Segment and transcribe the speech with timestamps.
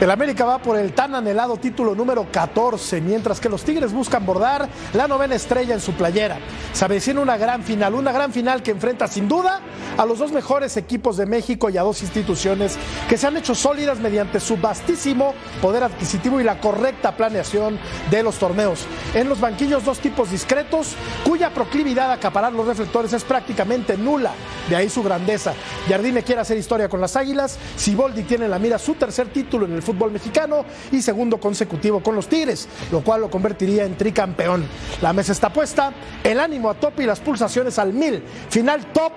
[0.00, 4.24] El América va por el tan anhelado título número 14, mientras que los Tigres buscan
[4.24, 6.38] bordar la novena estrella en su playera.
[6.72, 9.60] Se avecina una gran final, una gran final que enfrenta sin duda
[9.96, 13.56] a los dos mejores equipos de México y a dos instituciones que se han hecho
[13.56, 17.76] sólidas mediante su vastísimo poder adquisitivo y la correcta planeación
[18.08, 18.86] de los torneos.
[19.14, 24.30] En los banquillos dos tipos discretos cuya proclividad a acaparar los reflectores es prácticamente nula,
[24.70, 25.54] de ahí su grandeza.
[25.88, 29.66] Jardine quiere hacer historia con las Águilas, Siboldi tiene en la mira su tercer título
[29.66, 33.96] en el fútbol mexicano y segundo consecutivo con los Tigres, lo cual lo convertiría en
[33.96, 34.66] tricampeón.
[35.00, 38.22] La mesa está puesta, el ánimo a tope y las pulsaciones al mil.
[38.50, 39.12] Final top,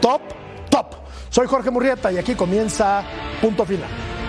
[0.00, 0.22] top,
[0.70, 0.86] top.
[1.28, 3.02] Soy Jorge Murrieta y aquí comienza
[3.42, 4.23] punto final.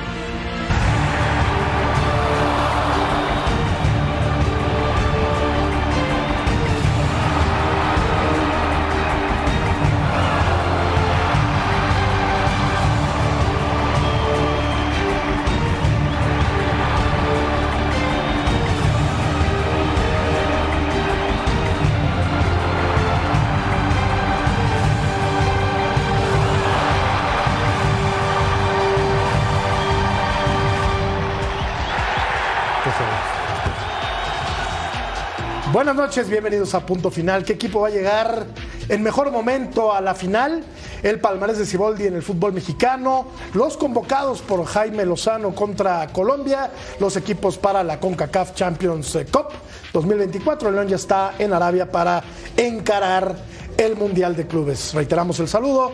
[35.85, 37.45] Buenas noches, bienvenidos a Punto Final.
[37.45, 38.47] ¿Qué equipo va a llegar
[38.89, 40.63] en mejor momento a la final?
[41.03, 46.71] El Palmarés de Ciboldi en el fútbol mexicano, los convocados por Jaime Lozano contra Colombia,
[46.99, 49.49] los equipos para la CONCACAF Champions Cup
[49.93, 50.69] 2024.
[50.69, 52.23] El León ya está en Arabia para
[52.57, 53.35] encarar
[53.77, 54.91] el Mundial de Clubes.
[54.95, 55.91] Reiteramos el saludo.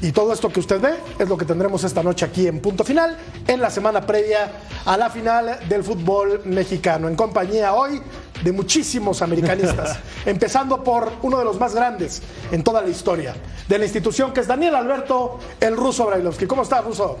[0.00, 2.82] Y todo esto que usted ve es lo que tendremos esta noche aquí en Punto
[2.82, 3.16] Final,
[3.46, 4.50] en la semana previa
[4.84, 8.02] a la final del fútbol mexicano, en compañía hoy
[8.42, 13.34] de muchísimos americanistas, empezando por uno de los más grandes en toda la historia
[13.68, 16.46] de la institución, que es Daniel Alberto, el ruso Brailovsky.
[16.46, 17.18] ¿Cómo estás, ruso?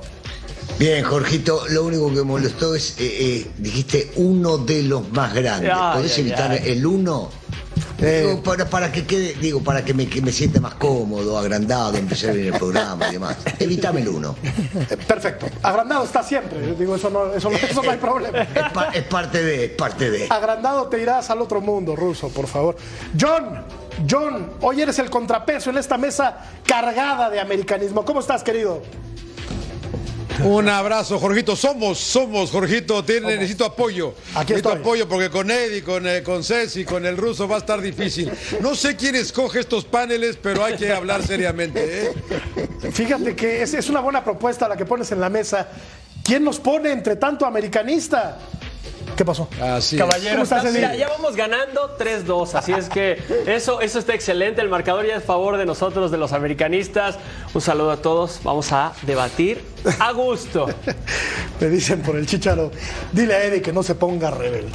[0.78, 5.34] Bien, Jorgito, lo único que me molestó es, eh, eh, dijiste uno de los más
[5.34, 5.72] grandes.
[5.94, 7.30] ¿Podés evitar el uno?
[7.98, 11.96] Digo, para, para que quede, digo, para que me, que me sienta más cómodo, agrandado,
[11.96, 13.36] empezar bien el programa y demás.
[13.60, 14.34] Evítame el uno.
[14.42, 15.46] Eh, Perfecto.
[15.62, 16.74] Agrandado está siempre.
[16.74, 18.40] Digo, eso no, eso eso no hay problema.
[18.54, 20.26] Es, pa- es parte de, es parte de.
[20.30, 22.76] Agrandado te irás al otro mundo, ruso, por favor.
[23.18, 23.62] John,
[24.10, 28.04] John, hoy eres el contrapeso en esta mesa cargada de americanismo.
[28.04, 28.82] ¿Cómo estás, querido?
[30.44, 31.54] Un abrazo, Jorgito.
[31.56, 33.04] Somos, somos, Jorgito.
[33.04, 34.14] Tiene- necesito apoyo.
[34.34, 34.80] Aquí necesito estoy.
[34.80, 38.30] apoyo porque con Eddie, con, eh, con Ceci, con el ruso va a estar difícil.
[38.60, 42.06] No sé quién escoge estos paneles, pero hay que hablar seriamente.
[42.06, 42.12] ¿eh?
[42.92, 45.68] Fíjate que es, es una buena propuesta la que pones en la mesa.
[46.24, 48.38] ¿Quién nos pone entre tanto americanista?
[49.22, 49.46] ¿Qué pasó?
[49.60, 50.02] Así es.
[50.02, 55.06] Caballero, mira, ya vamos ganando 3-2, así es que eso, eso está excelente, el marcador
[55.06, 57.20] ya es a favor de nosotros, de los americanistas.
[57.54, 59.64] Un saludo a todos, vamos a debatir
[60.00, 60.66] a gusto.
[61.60, 62.72] Me dicen por el chicharo,
[63.12, 64.72] dile a Eddie que no se ponga rebelde.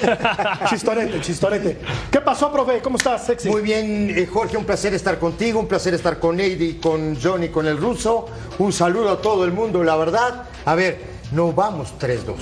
[0.70, 1.76] chistorete, chistorete.
[2.10, 2.80] ¿Qué pasó, profe?
[2.80, 3.50] ¿Cómo estás, sexy?
[3.50, 7.50] Muy bien, eh, Jorge, un placer estar contigo, un placer estar con Eddie, con Johnny,
[7.50, 8.24] con el ruso.
[8.58, 10.44] Un saludo a todo el mundo, la verdad.
[10.64, 11.02] A ver,
[11.32, 12.36] no vamos 3-2.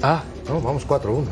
[0.00, 1.24] Ah, No, vamos 4-1.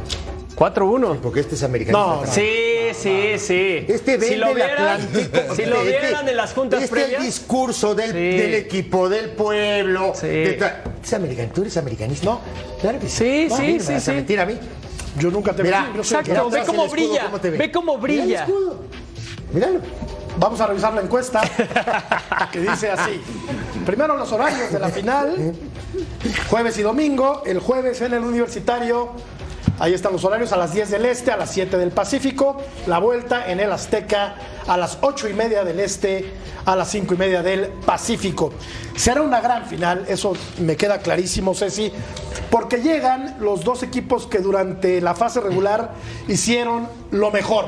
[0.57, 1.19] 4-1.
[1.21, 1.99] Porque este es americano.
[1.99, 2.33] No, no.
[2.33, 2.51] Sí,
[2.95, 3.85] sí, sí.
[3.89, 5.55] Este vende si lo el vieran, Atlántico.
[5.55, 7.13] si lo Este- vieran en las juntas este previas.
[7.13, 8.19] es el discurso del, Sí.
[8.19, 10.13] del equipo, del pueblo.
[10.15, 10.27] Sí.
[10.29, 10.59] de
[11.03, 11.51] ¿Es americano?
[11.55, 12.25] ¿Tú eres americanista?
[12.27, 12.41] No,
[12.81, 13.17] claro que sí.
[13.17, 14.11] Sí, No, sí, me sí, vas a sí.
[14.13, 14.59] mentir a mí.
[15.19, 15.95] Yo nunca te Mira, vi.
[15.97, 18.47] yo Exacto, ve cómo escudo, brilla, ¿cómo te ve cómo brilla.
[19.53, 19.81] Míralo.
[20.39, 21.41] Vamos a revisar la encuesta
[22.53, 23.23] que dice así.
[23.87, 25.55] Primero los horarios de la final,
[26.51, 27.43] jueves y domingo.
[27.47, 29.13] El jueves en el universitario,
[29.79, 32.59] ahí están los horarios a las 10 del Este, a las 7 del Pacífico.
[32.87, 34.35] La vuelta en el Azteca
[34.67, 36.35] a las 8 y media del Este,
[36.67, 38.53] a las 5 y media del Pacífico.
[38.95, 41.91] Será una gran final, eso me queda clarísimo, Ceci,
[42.51, 45.93] porque llegan los dos equipos que durante la fase regular
[46.29, 47.65] hicieron lo mejor.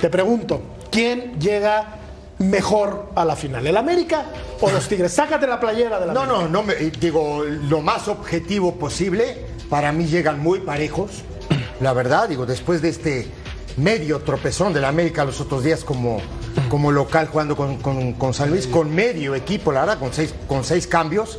[0.00, 1.99] Te pregunto, ¿quién llega
[2.40, 3.66] mejor a la final?
[3.66, 4.24] ¿El América
[4.60, 5.12] o los Tigres?
[5.12, 9.46] Sácate la playera de la No, no, no, me, eh, digo, lo más objetivo posible.
[9.68, 11.22] Para mí llegan muy parejos.
[11.80, 13.28] La verdad, digo, después de este
[13.76, 16.20] medio tropezón del América los otros días como,
[16.68, 20.34] como local jugando con, con- con San Luis, con medio equipo, la verdad, con seis,
[20.48, 21.38] con seis cambios.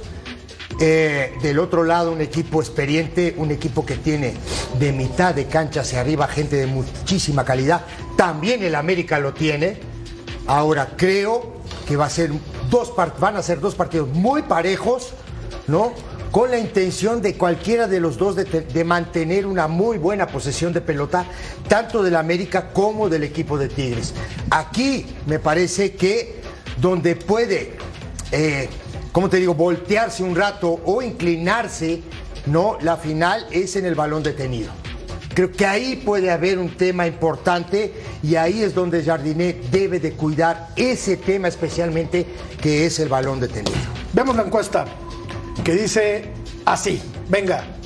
[0.79, 4.33] Eh, del otro lado, un equipo experiente, un equipo que tiene
[4.79, 7.81] de mitad de cancha hacia arriba gente de muchísima calidad.
[8.17, 9.90] También el América lo tiene.
[10.47, 11.53] Ahora creo
[11.87, 12.31] que va a ser
[12.69, 15.13] dos van a ser dos partidos muy parejos,
[15.67, 15.93] ¿no?
[16.31, 20.79] Con la intención de cualquiera de los dos de mantener una muy buena posesión de
[20.79, 21.25] pelota,
[21.67, 24.13] tanto del América como del equipo de Tigres.
[24.49, 26.41] Aquí me parece que
[26.77, 27.73] donde puede,
[28.31, 28.69] eh,
[29.11, 32.01] ¿cómo te digo?, voltearse un rato o inclinarse,
[32.45, 32.77] ¿no?
[32.81, 34.80] La final es en el balón detenido.
[35.33, 40.13] Creo que ahí puede haber un tema importante y ahí es donde Jardinet debe de
[40.13, 42.25] cuidar ese tema especialmente
[42.61, 43.77] que es el balón detenido.
[44.13, 44.85] Vemos la encuesta
[45.63, 46.31] que dice
[46.65, 47.01] así.
[47.29, 47.80] Venga.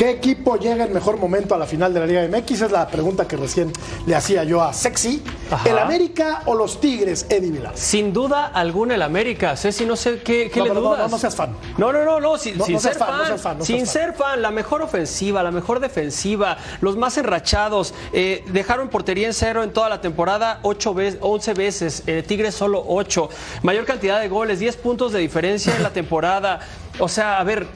[0.00, 2.62] ¿Qué equipo llega en mejor momento a la final de la Liga MX?
[2.62, 3.70] Es la pregunta que recién
[4.06, 5.22] le hacía yo a Sexy.
[5.50, 5.68] Ajá.
[5.68, 7.78] ¿El América o los Tigres, Eddie Vilas?
[7.78, 9.58] Sin duda alguna el América.
[9.58, 11.00] Ceci, no sé qué, qué No, le pero no, dudas.
[11.02, 11.54] no, no seas fan.
[11.76, 13.18] No, no, no, no, sin, No, sin ser fan, fan.
[13.18, 17.92] no seas fan, sin ser fan, la mejor ofensiva, la mejor defensiva, los más enrachados.
[18.14, 22.02] eh, dejaron portería en cero en toda la temporada, ocho veces, 11 veces.
[22.06, 23.28] eh, Tigres solo 8.
[23.64, 26.60] Mayor cantidad de goles, 10 puntos de diferencia en la temporada.
[27.00, 27.66] O sea, a ver,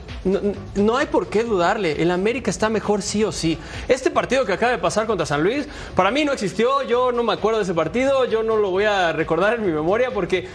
[0.75, 2.01] no, hay por qué dudarle.
[2.01, 3.59] El América está mejor sí o sí.
[3.89, 5.67] Este partido que acaba de pasar contra San Luis,
[5.97, 6.83] para mí no existió.
[6.83, 8.27] Yo no me acuerdo de ese partido.
[8.27, 10.47] Yo no lo voy a recordar en mi memoria porque,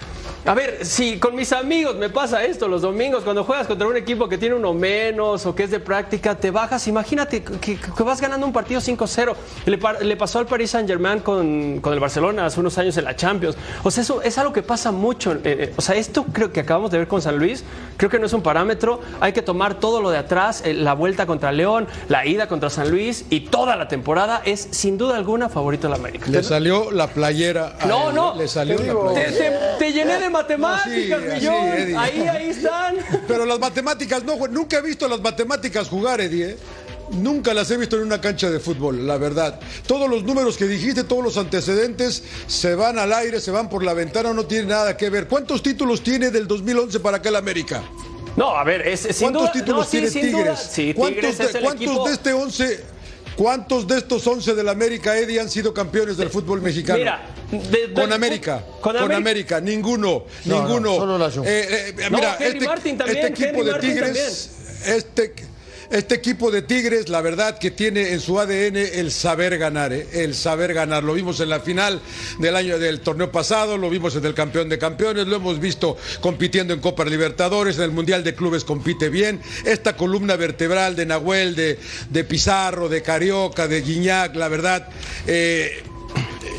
[0.45, 3.97] a ver, si con mis amigos me pasa esto los domingos, cuando juegas contra un
[3.97, 6.87] equipo que tiene uno menos o que es de práctica, te bajas.
[6.87, 9.35] Imagínate que, que vas ganando un partido 5-0.
[9.65, 13.57] Le, pasó al Paris Saint-Germain con, con el Barcelona hace unos años en la Champions.
[13.83, 15.33] O sea, eso es algo que pasa mucho.
[15.33, 17.63] eh, eh, o sea, esto creo que acabamos de ver con San Luis.
[17.97, 19.01] Creo que no es un parámetro.
[19.19, 22.69] Hay que tomar todo lo de atrás, eh, la vuelta contra León, la ida contra
[22.69, 26.25] San Luis y toda la temporada es sin duda alguna favorito de la América.
[26.29, 27.75] Le salió la playera.
[27.79, 28.35] a No, él, no.
[28.35, 29.11] Le salió Te la digo.
[29.13, 29.77] Te, playera.
[29.77, 31.55] te- te llené de matemáticas, No, sí, millón.
[31.71, 32.95] así, ahí, ahí están.
[33.27, 36.51] Pero las matemáticas, no, nunca he visto las matemáticas jugar, Eddie.
[36.51, 36.57] ¿eh?
[37.11, 39.59] Nunca las he visto en una cancha de fútbol, la verdad.
[39.87, 43.83] Todos los números que dijiste, todos los antecedentes, se van al aire, se van por
[43.83, 45.27] la ventana, no tiene nada que ver.
[45.27, 47.81] ¿Cuántos títulos tiene del 2011 para acá el América?
[48.37, 49.51] No, a ver, es, sin ¿Cuántos duda.
[49.53, 50.59] títulos no, tiene Tigres?
[50.71, 52.07] Sí, ¿Cuántos, Tigres de, es el cuántos equipo.
[52.07, 52.83] de este 11,
[53.35, 56.99] cuántos de estos 11 del América, Eddie, han sido campeones del fútbol mexicano?
[56.99, 59.17] Mira, de- de- con América, con con, América.
[59.17, 60.79] América, ninguno, No, ninguno.
[60.91, 61.43] no, solo la Jun.
[61.47, 64.49] Eh, eh, No, mira, este, Martin también, este equipo Henry de Martin Tigres,
[64.85, 65.33] este,
[65.89, 70.05] este equipo de Tigres, la verdad que tiene en su ADN el saber ganar, eh,
[70.13, 71.03] el saber ganar.
[71.03, 71.99] Lo vimos en la final
[72.37, 75.97] del año del torneo pasado, lo vimos en el campeón de campeones, lo hemos visto
[76.21, 79.41] compitiendo en Copa Libertadores, en el Mundial de Clubes compite bien.
[79.65, 81.79] Esta columna vertebral de Nahuel, de,
[82.11, 84.87] de Pizarro, de Carioca, de Guiñac, la verdad.
[85.25, 85.81] eh,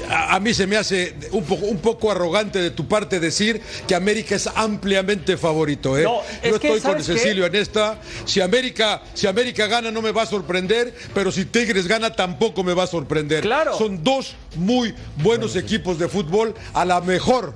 [0.09, 3.61] a, a mí se me hace un poco, un poco arrogante de tu parte decir
[3.87, 5.97] que América es ampliamente favorito.
[5.99, 6.05] ¿eh?
[6.05, 7.03] No, es Yo que, estoy con.
[7.03, 8.01] Cecilio en esta.
[8.25, 12.63] Si América, si América gana no me va a sorprender, pero si Tigres gana tampoco
[12.65, 13.43] me va a sorprender.
[13.43, 13.77] Claro.
[13.77, 16.55] Son dos muy buenos equipos de fútbol.
[16.75, 17.55] A la mejor,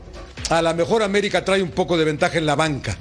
[0.51, 2.97] a la mejor América trae un poco de ventaja en la banca.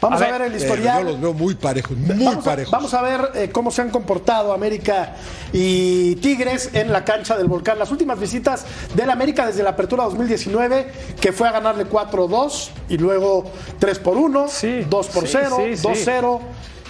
[0.00, 1.04] Vamos A a, ver, ver, el Pero historial.
[1.04, 2.70] yo los veo muy parejos, muy vamos, a, parejos.
[2.72, 5.14] vamos a ver eh, cómo se han comportado América
[5.52, 7.78] y Tigres en la cancha del Volcán.
[7.78, 8.64] Las últimas visitas
[8.94, 10.90] del América desde la apertura 2019,
[11.20, 13.44] que fue a ganarle 4-2 y luego
[13.78, 15.86] 3 por 1, Sí, 2 por sí, 0, sí, sí.
[15.86, 16.40] 2-0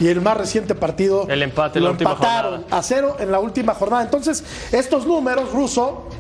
[0.01, 2.79] y el más reciente partido El empate lo la empataron jornada.
[2.79, 4.03] a cero en la última jornada.
[4.03, 6.20] Entonces, estos números, Ruso, eh,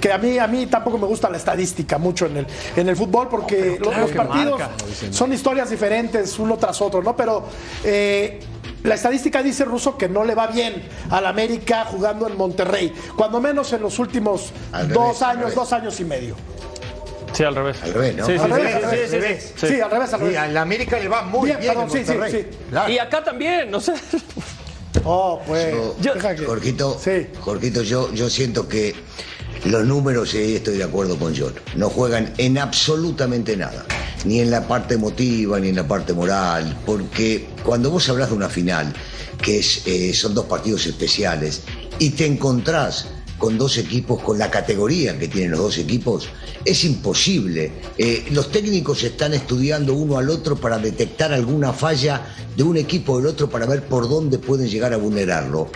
[0.00, 2.46] que a mí, a mí tampoco me gusta la estadística mucho en el,
[2.76, 4.74] en el fútbol, porque los, claro los que partidos marca.
[5.10, 7.14] son historias diferentes uno tras otro, ¿no?
[7.16, 7.46] Pero
[7.84, 8.40] eh,
[8.82, 13.40] la estadística dice Ruso que no le va bien al América jugando en Monterrey, cuando
[13.40, 16.34] menos en los últimos Al dos revés, años, dos años y medio.
[17.32, 17.76] Sí, al revés.
[17.84, 18.26] Al revés, ¿no?
[18.26, 19.52] Sí, sí, Al sí, revés, sí, al revés, sí, al revés.
[19.56, 19.66] sí.
[19.68, 20.38] Sí, al revés, al Y revés.
[20.38, 22.32] a la América le va muy Bien, bien, perdón, en sí, sí, Monterrey.
[22.50, 22.58] sí.
[22.70, 22.92] Claro.
[22.92, 23.92] Y acá también, no sé.
[25.04, 25.74] Oh, pues.
[26.00, 27.28] Yo- que- Jorgito, Sí.
[27.40, 28.94] Jorgito, yo, yo siento que
[29.64, 33.84] los números, y estoy de acuerdo con John, no juegan en absolutamente nada,
[34.24, 38.36] ni en la parte emotiva, ni en la parte moral, porque cuando vos hablas de
[38.36, 38.92] una final,
[39.42, 41.62] que es, eh, son dos partidos especiales,
[41.98, 46.28] y te encontrás con dos equipos, con la categoría que tienen los dos equipos,
[46.64, 47.72] es imposible.
[47.96, 53.14] Eh, los técnicos están estudiando uno al otro para detectar alguna falla de un equipo
[53.14, 55.70] o del otro para ver por dónde pueden llegar a vulnerarlo.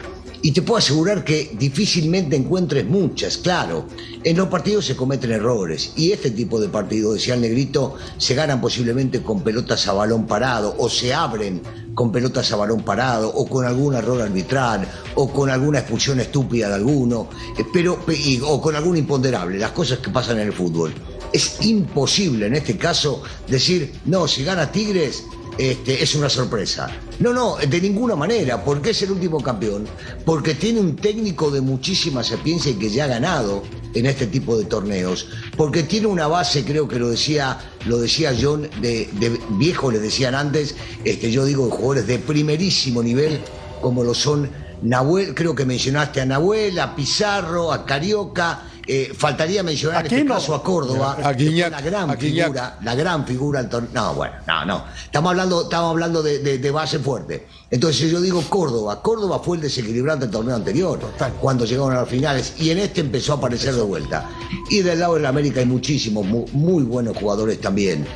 [0.44, 3.86] Y te puedo asegurar que difícilmente encuentres muchas, claro.
[4.22, 8.34] En los partidos se cometen errores y este tipo de partidos, decía el negrito, se
[8.34, 11.62] ganan posiblemente con pelotas a balón parado o se abren
[11.94, 16.68] con pelotas a balón parado, o con algún error arbitral, o con alguna expulsión estúpida
[16.68, 17.98] de alguno, eh, pero,
[18.42, 20.92] o con algún imponderable, las cosas que pasan en el fútbol.
[21.32, 25.24] Es imposible en este caso decir, no, si gana Tigres,
[25.58, 26.90] este, es una sorpresa.
[27.20, 29.86] No, no, de ninguna manera, porque es el último campeón,
[30.24, 33.62] porque tiene un técnico de muchísima sapiencia y que ya ha ganado
[33.94, 38.34] en este tipo de torneos, porque tiene una base, creo que lo decía, lo decía
[38.40, 39.08] John, de,
[39.50, 43.40] viejo le decían antes, este, yo digo de jugadores de primerísimo nivel,
[43.80, 44.50] como lo son
[44.82, 48.64] Nahuel, creo que mencionaste a Nahuel, a Pizarro, a Carioca.
[48.86, 52.94] Eh, faltaría mencionar en este caso a Córdoba, A Guiñac, la gran a figura, la
[52.94, 53.68] gran figura.
[53.92, 54.84] No, bueno, no, no.
[55.04, 57.46] Estamos hablando, estamos hablando de, de- de base fuerte.
[57.70, 59.00] Entonces yo digo Córdoba.
[59.02, 60.98] Córdoba fue el desequilibrante del torneo anterior,
[61.40, 64.28] cuando llegaron a las finales, y en este empezó a aparecer de vuelta.
[64.70, 68.06] Y del lado de la América hay muchísimos, mu- muy, buenos jugadores también.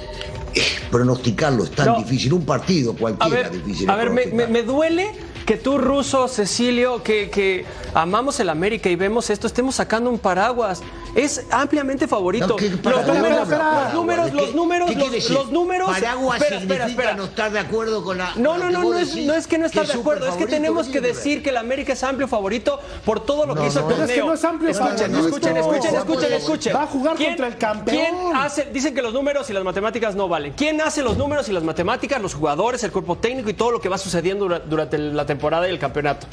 [0.54, 1.98] Eh, pronosticarlo es tan No.
[1.98, 2.32] difícil.
[2.32, 3.88] Un partido A cualquiera ver, difícil.
[3.90, 4.50] a ver me, me- pronosticar.
[4.50, 5.10] me duele
[5.48, 7.64] que tú, Ruso, Cecilio, que, que
[7.94, 10.82] amamos el América y vemos esto, estemos sacando un paraguas.
[11.14, 12.48] Es ampliamente favorito.
[12.48, 15.88] No, ¿qué los, números, los números, ¿Qué- los números, los, números.
[15.90, 17.14] Paraguas espera, significa espera, espera.
[17.16, 18.34] no estar de acuerdo con la.
[18.36, 20.92] No, no, no, es, no es que no estar de acuerdo, es que tenemos ¿qué
[20.92, 23.94] que decir que el América es amplio favorito por todo lo que hizo el Pero
[24.02, 24.16] es torneo.
[24.22, 25.26] que no es amplio escuchen, favorito.
[25.28, 26.76] escuchen, escuchen, escuchen, escuchen.
[26.76, 27.96] Va a jugar contra el campeón.
[27.96, 28.66] ¿Quién hace?
[28.70, 30.52] Dicen que los números y las matemáticas no valen.
[30.52, 32.20] ¿Quién hace los números y las matemáticas?
[32.20, 35.37] Los jugadores, el cuerpo técnico y todo lo que va sucediendo dura- durante la temporada
[35.68, 36.26] y el campeonato.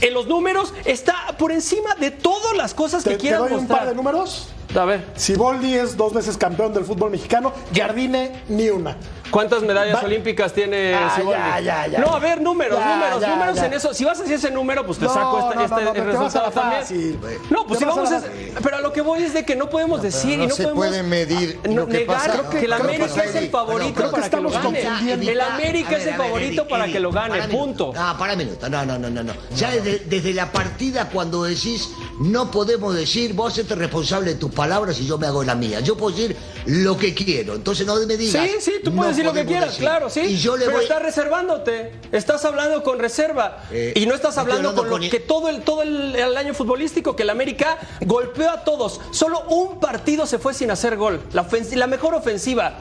[0.00, 3.52] En los números está por encima de todas las cosas Te, que te quieran doy
[3.52, 3.88] un par mostrar.
[3.90, 4.48] de números.
[4.74, 7.52] A ver, Siboldi es dos veces campeón del fútbol mexicano.
[7.74, 8.96] Jardine, ni una.
[9.30, 11.38] ¿Cuántas medallas Va- olímpicas tiene Ah, Siboldi?
[11.40, 11.98] ya, ya, ya.
[12.00, 13.66] No, a ver, números, Ya, números, ya, números ya.
[13.66, 13.94] en eso.
[13.94, 16.50] Si vas a hacer ese número, pues te No, saco esta- no, este no, resultado
[16.50, 16.80] también.
[16.82, 17.18] fácil.
[17.50, 18.22] No, pues Te si a vamos la a...
[18.62, 20.62] Pero a lo que voy es de que no podemos decir no y no se
[20.64, 22.32] podemos puede medir lo que negar pasa.
[22.50, 24.82] que, Creo el que- América que- es el favorito que para que lo estamos gane.
[24.82, 25.30] confundiendo.
[25.30, 27.92] El América es el favorito para que lo gane, punto.
[27.96, 28.68] Ah, para minuto.
[28.68, 29.32] No, no, no, no, no.
[29.56, 34.52] Ya desde, desde la partida cuando decís no podemos decir, vos hacete responsable de tus
[34.52, 35.80] palabras y yo me hago la mía.
[35.80, 36.36] Yo puedo decir
[36.70, 37.54] lo que quiero.
[37.54, 38.44] Entonces no me digas.
[38.48, 39.82] Sí, sí, tú "No puedes decir lo que quieras, decir".
[39.84, 40.20] claro, sí.
[40.20, 40.84] Y yo le pero voy.
[40.84, 45.20] estás reservándote, estás hablando con reserva Eh, y no estás hablando hablando con lo que
[45.20, 49.00] todo el todo el, el año futbolístico que el América golpeó a todos.
[49.10, 51.20] Solo un partido se fue sin hacer gol.
[51.32, 51.44] La
[51.86, 52.78] mejor ofensiva.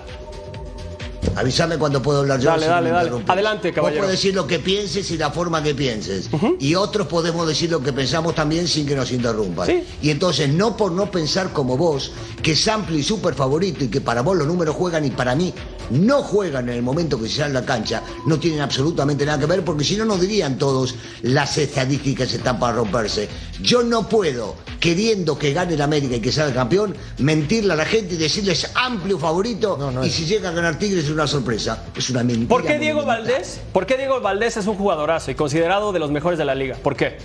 [1.39, 2.49] Avísame cuando puedo hablar yo.
[2.49, 3.11] Dale, si dale, dale.
[3.25, 4.01] Adelante, caballero.
[4.01, 6.29] Vos podés decir lo que pienses y la forma que pienses.
[6.59, 9.65] Y otros podemos decir lo que pensamos también sin que nos interrumpan.
[9.65, 9.83] Sí.
[10.01, 12.11] Y entonces, no por no pensar como vos,
[12.43, 15.33] que es amplio y súper favorito y que para vos los números juegan y para
[15.33, 15.53] mí
[15.91, 19.39] no juegan en el momento que se sale a la cancha, no tienen absolutamente nada
[19.39, 23.27] que ver, porque si no nos dirían todos las estadísticas están para romperse.
[23.61, 27.85] Yo no puedo, queriendo que gane el América y que salga campeón, mentirle a la
[27.85, 30.13] gente y decirles amplio favorito No, no y es.
[30.15, 31.85] si llega a ganar Tigres es una sorpresa.
[31.95, 32.47] Es una mentira.
[32.49, 33.03] ¿Por qué Diego.
[33.05, 33.59] Valdés?
[33.73, 36.75] ¿Por qué Diego Valdés es un jugadorazo y considerado de los mejores de la liga?
[36.81, 37.17] ¿Por qué?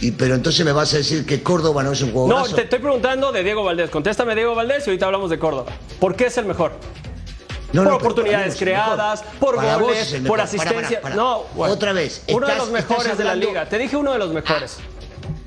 [0.00, 2.54] Y, pero entonces me vas a decir que Córdoba no es un No, jugadorazo.
[2.54, 3.90] te estoy preguntando de Diego Valdés.
[3.90, 5.72] Contéstame Diego Valdés y ahorita hablamos de Córdoba.
[5.98, 6.72] ¿Por qué es el mejor?
[7.72, 9.38] No, por no, oportunidades creadas, mejor.
[9.38, 11.00] por Para goles, por asistencia.
[11.00, 11.14] para, para.
[11.16, 11.74] No, bueno.
[11.74, 12.22] Otra vez.
[12.28, 13.68] Uno de los mejores de la hablando- liga.
[13.68, 14.78] Te dije uno de los mejores.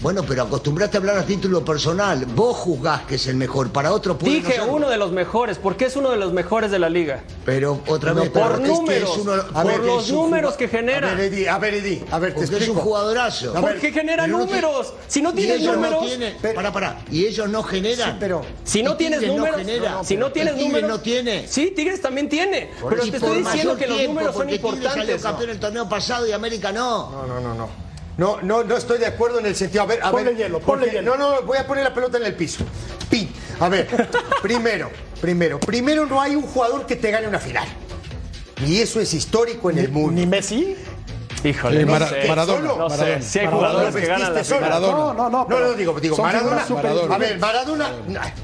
[0.01, 2.25] Bueno, pero acostumbraste a hablar a título personal.
[2.25, 3.69] Vos juzgás que es el mejor.
[3.71, 5.59] Para otro puede no Dije uno de los mejores.
[5.59, 7.23] ¿Por qué es uno de los mejores de la liga?
[7.45, 8.29] Pero otra vez.
[8.31, 11.11] por pero es que números, es uno- a ver, porque los números que genera.
[11.11, 13.51] A ver, Eddie, a ver, Eddie, a ver, te Porque es un jugadorazo.
[13.55, 14.93] A ver, Porque genera no te- números.
[15.07, 16.01] Si no tienes números.
[16.01, 17.01] No tienen, pero- para, para.
[17.11, 18.11] Y ellos no generan.
[18.13, 20.03] Sí, pero- Si no tienes Tigres números, genera.
[20.03, 21.47] si no tienes números, no tiene.
[21.47, 22.71] Sí, Tigres también tiene.
[22.89, 25.21] Pero te por estoy diciendo que los números son porque Tigres salió importantes.
[25.21, 27.11] campeón el torneo pasado y América no.
[27.11, 27.80] No, no, no, no.
[28.17, 29.83] No, no, no estoy de acuerdo en el sentido.
[29.83, 30.37] A ver, a Ponle ver.
[30.37, 31.17] hielo, ponle porque- hielo.
[31.17, 32.63] No, no, voy a poner la pelota en el piso.
[33.09, 33.31] Pin.
[33.59, 33.87] A ver,
[34.41, 34.89] primero,
[35.19, 37.67] primero, primero no hay un jugador que te gane una final.
[38.65, 40.11] Y eso es histórico en el mundo.
[40.11, 40.75] Ni Messi.
[41.43, 42.27] Híjole, Eh, no Mara- sé.
[42.27, 43.21] Maradona, No sé, Maradona.
[43.23, 43.67] si hay Maradona.
[43.69, 44.71] jugadores que Lo ganan la vestiste final.
[44.81, 44.91] solo.
[44.91, 45.13] Maradona.
[45.13, 45.47] No, no, no.
[45.49, 46.65] No, no, digo, digo, Maradona.
[47.15, 47.91] A ver, Maradona.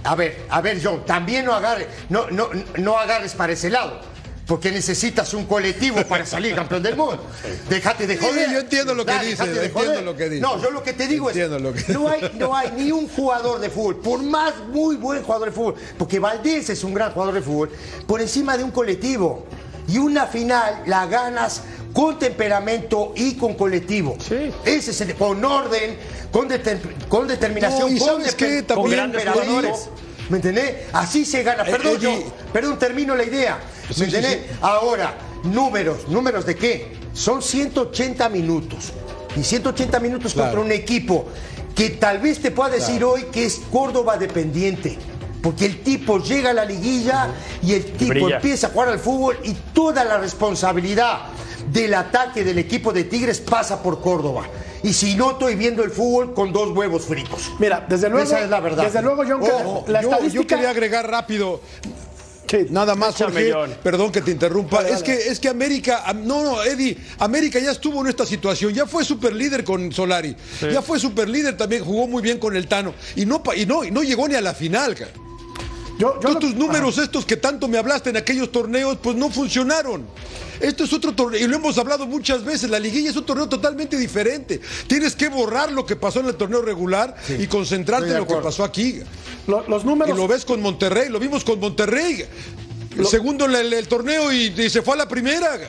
[0.04, 4.00] A ver, a ver, John, también no agarres, no, no, no agarres para ese lado.
[4.48, 7.22] Porque necesitas un colectivo para salir campeón del mundo.
[7.70, 8.50] Déjate de Sí, joder.
[8.52, 10.06] yo entiendo lo que Dale, dices, déjate de entiendo joder.
[10.06, 10.42] lo que dices.
[10.42, 11.62] No, yo lo que te digo Entiendo es.
[11.64, 15.22] lo que- No, hay, no hay ni un jugador de fútbol, por más muy buen
[15.24, 17.72] jugador de fútbol, porque Valdés es un gran jugador de fútbol,
[18.08, 19.46] por encima de un colectivo.
[19.90, 21.62] Y una final la ganas
[21.94, 24.16] con temperamento y con colectivo.
[24.26, 24.52] Sí.
[24.66, 25.98] Ese es el, con orden,
[26.32, 28.60] con, deter- con determinación, No, y con, ¿sabes qué?
[28.62, 29.90] depe- También, con grandes jugadores.
[30.30, 30.88] ¿Me entendés?
[30.94, 31.64] Así se gana.
[31.64, 32.12] Eh, Perdón, yo,
[32.52, 33.60] perdón, termino la idea.
[33.88, 34.40] ¿Me Sí, entendés?
[34.50, 34.58] sí.
[34.62, 36.98] Ahora, números, ¿números de qué?
[37.14, 38.92] Son 180 minutos.
[39.36, 40.50] Y 180 minutos Claro.
[40.50, 41.28] contra un equipo
[41.76, 44.98] que tal vez te pueda decir hoy que es Córdoba dependiente.
[45.42, 47.28] Porque el tipo llega a la liguilla
[47.62, 48.36] y el tipo brilla.
[48.38, 51.20] empieza a jugar al fútbol y toda la responsabilidad
[51.72, 54.46] del ataque del equipo de Tigres pasa por Córdoba.
[54.84, 57.52] Y si no estoy viendo el fútbol con dos huevos fritos.
[57.60, 58.84] Mira, desde luego, Esa es la verdad.
[58.86, 60.42] desde luego, John, Ojo, la yo, estadística...
[60.44, 61.62] yo quería agregar rápido.
[62.50, 62.68] Sí.
[62.70, 63.54] Nada más, Jorge.
[63.84, 64.82] Perdón que te interrumpa.
[64.82, 68.26] Dale, Es que, es que América, am- no, no, Eddie, América ya estuvo en esta
[68.26, 68.74] situación.
[68.74, 70.34] Ya fue superlíder con Solari.
[70.72, 72.94] Ya fue superlíder también, jugó muy bien con el Tano.
[73.18, 74.96] Y no, y no, y no llegó ni a la final.
[74.96, 75.12] cara.
[75.98, 80.06] Yo, lo- tus números estos que tanto me hablaste en aquellos torneos, pues no funcionaron.
[80.60, 83.48] Esto es otro torneo, y lo hemos hablado muchas veces, la liguilla es un torneo
[83.48, 84.60] totalmente diferente.
[84.88, 88.36] Tienes que borrar lo que pasó en el torneo regular y concentrarte en lo que
[88.36, 89.02] pasó aquí.
[89.48, 90.18] lo- los Y números...
[90.18, 92.26] lo ves con Monterrey, lo vimos con Monterrey.
[92.98, 95.60] El segundo en el, el torneo y, y se fue a la primera.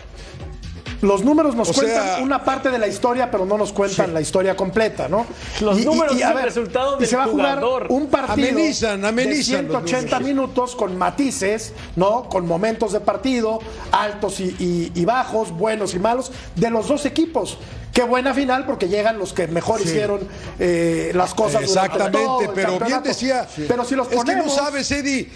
[1.00, 4.12] Los números nos O cuentan sea- una parte de la historia, pero no nos cuentan
[4.12, 5.26] la historia completa, ¿no?
[5.61, 9.67] Los números el ver, resultado y del se va a jugar un partido Amenizan, amenizan
[9.69, 10.23] de los 180 números.
[10.28, 12.28] minutos con matices, ¿no?
[12.28, 13.61] Con momentos de partido,
[13.93, 17.59] altos y, y- y bajos, buenos y malos, de los dos equipos.
[17.93, 20.21] Qué buena final porque llegan los que mejor hicieron
[20.61, 21.67] eh, las cosas.
[21.67, 23.49] durante todo Exactamente, el pero bien decía.
[23.67, 24.55] Pero si los es que no ponemos...
[24.55, 25.28] sabes, Eddie.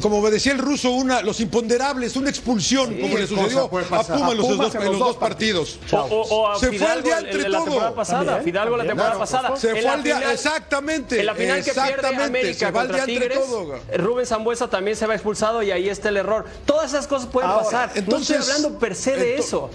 [0.00, 3.68] Como me decía el ruso, una, los imponderables, una expulsión, como le sucedió a.
[3.70, 5.78] Puma en los, dos, en en los dos partidos.
[5.92, 5.98] O,
[6.30, 7.64] o- Se fue Fidalgo al día entre la todo.
[7.66, 8.24] temporada pasada.
[8.24, 9.56] También, Fidalgo la temporada claro, pasada.
[9.56, 13.04] Se fue al día- final- exactamente, En la final que pierde América se va contra
[13.04, 13.78] Tigres, todo.
[13.96, 16.44] Rubén Zambuesa también se va expulsado y ahí está el error.
[16.66, 17.90] Todas esas cosas pueden Ahora, pasar.
[17.94, 19.70] entonces, no estoy hablando per se de eso.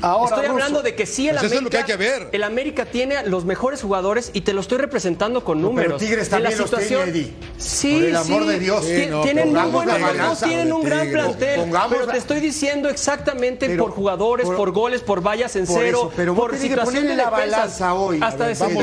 [0.00, 2.28] Ahora, estoy hablando de que sí el Pues es América, lo que hay que ver.
[2.32, 6.00] el América tiene los mejores jugadores y te lo estoy representando con pero números.
[6.00, 7.32] Tigres En la también los tiene, Eddie.
[7.56, 8.48] Sí, Por el amor sí.
[8.48, 8.84] de Dios.
[8.84, 9.56] Sí, no, tienen
[9.96, 14.46] equipos, balanza tienen un gran plantel, Pongamos pero te estoy diciendo exactamente Pero- por jugadores,
[14.46, 17.30] por, por- goles, por vallas en por cero, eso, pero vos por ponerle de la
[17.30, 18.18] defensas, balanza hoy.
[18.22, 18.82] Hasta ver, de vamos.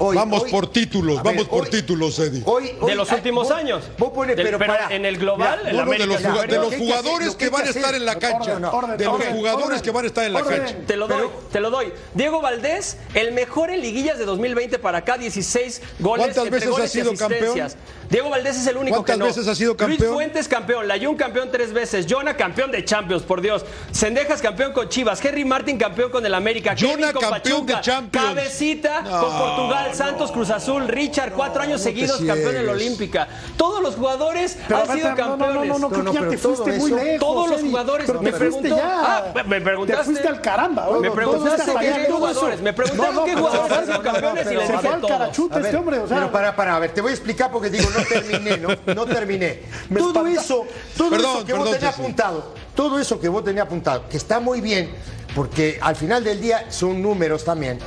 [0.00, 2.42] Hoy- Vamos hoy- por títulos, ver, vamos por hoy- títulos, Eddie.
[2.44, 3.84] Hoy, hoy- De los ah, últimos vos- años.
[3.98, 6.06] Vos pones, Del- pero, pero para- en el global, Mira, el No, no, de América
[6.06, 8.52] los, de que que jugadores que, van a estar en la cancha.
[8.54, 10.76] Orden, orden, de los orden, jugadores que van a estar en la cancha.
[10.86, 11.92] Te lo doy, te lo doy.
[12.14, 16.26] Diego Valdés, el mejor en liguillas de 2020 para acá, 16 goles.
[16.26, 17.76] ¿Cuántas veces goles ha sido asistencias.
[18.10, 19.24] Diego Valdés es el único que ¿Cuántas no.
[19.26, 20.14] veces ha sido Luis campeón?
[20.14, 23.66] Fuentes campeón, Layun campeón tres veces, Jonah campeón de Champions, por Dios.
[23.92, 27.30] Sendejas campeón con Chivas, Henry Martin campeón con el América, Jonah campeón
[27.66, 28.26] Pachuca, de Champions.
[28.28, 32.72] Cabecita No, con Portugal, Santos Cruz Azul, Richard, cuatro años seguidos campeón en la.
[32.72, 33.28] Olímpica.
[33.56, 35.68] Todos los jugadores Pero han sido no, no, campeones.
[35.68, 37.20] No, no, no, No, creo no, que ya pero te todo fuiste muy lejos.
[37.20, 39.16] Todos los jugadores, Pero me te fuiste preguntó- ya.
[39.18, 40.82] Ah, me- preguntaste- Te fuiste al caramba.
[40.84, 44.54] Me Todo- todo preguntaste qué jugadores, me preguntaron qué jugadores han sido campeones y se
[44.54, 45.10] les fue dije al todos.
[45.18, 46.00] carachute A este hombre.
[46.08, 48.68] Pero para, para, a ver, te voy a explicar porque digo, no terminé, ¿no?
[48.94, 49.60] No terminé.
[49.96, 51.86] Todo eso, todo eso que vos Ceci.
[51.86, 54.90] apuntado, todo eso que vos tenías apuntado, que está muy bien,
[55.34, 57.78] porque al final del día son números también,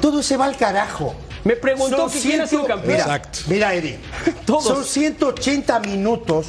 [0.00, 1.14] todo se va al carajo.
[1.44, 2.92] Me preguntó Son que quién ha sido campeón.
[2.92, 3.38] Mira, Exacto.
[3.48, 3.98] mira, Eddie.
[4.46, 4.64] Todos.
[4.64, 6.46] Son 180 minutos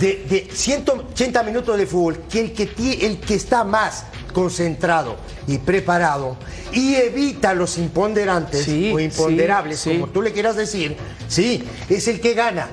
[0.00, 5.58] de, de 180 minutos de fútbol que el que el que está más concentrado y
[5.58, 6.36] preparado
[6.72, 9.98] y evita los imponderantes Sí, o imponderables, sí, sí.
[10.00, 10.96] como tú le quieras decir,
[11.28, 12.68] sí, es el que gana.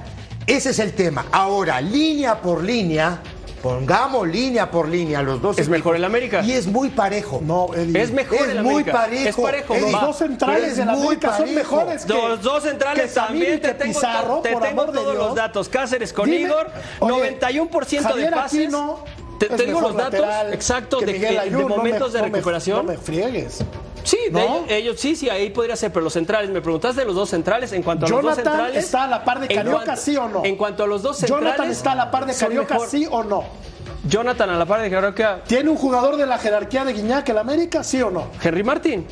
[0.45, 1.25] Ese es el tema.
[1.31, 3.21] Ahora, línea por línea,
[3.63, 5.57] pongamos línea por línea los dos.
[5.57, 6.41] Es mejor equipos, el América.
[6.43, 7.39] Y es muy parejo.
[7.41, 7.99] No, Eddie.
[8.01, 8.91] Es mejor Es el muy América.
[8.91, 9.29] parejo.
[9.29, 9.73] Es parejo.
[9.73, 13.13] Eddie, Los dos centrales es de la muy América son mejores que Los dos centrales
[13.13, 15.25] también que te tengo, Pizarro, te por tengo amor de todos Dios.
[15.25, 15.69] los datos.
[15.69, 16.67] Cáceres con Dime, Igor,
[16.99, 18.59] oye, 91% Javier de pases.
[18.59, 18.99] Aquino
[19.39, 22.25] te, es te digo mejor los datos exactos de, de- no me- momentos de no
[22.25, 22.77] me- recuperación.
[22.85, 23.59] No me friegues.
[24.03, 24.39] Sí, de ¿No?
[24.41, 27.29] ellos, ellos- sí, sí, ahí podría ser, pero los centrales, me preguntaste de los dos
[27.29, 28.83] centrales, en cuanto a los dos Jonathan centrales.
[28.85, 30.45] está a la par de en Carioca, cuanto- ¿sí o no?
[30.45, 31.45] En cuanto a los dos centrales.
[31.45, 32.89] Jonathan está a la par de Carioca, mejor.
[32.89, 33.43] sí o no.
[34.05, 35.41] Jonathan a la par de Carioca.
[35.47, 38.27] ¿Tiene un jugador de la jerarquía de Guiñac el América, sí o no?
[38.43, 39.05] Henry Martin.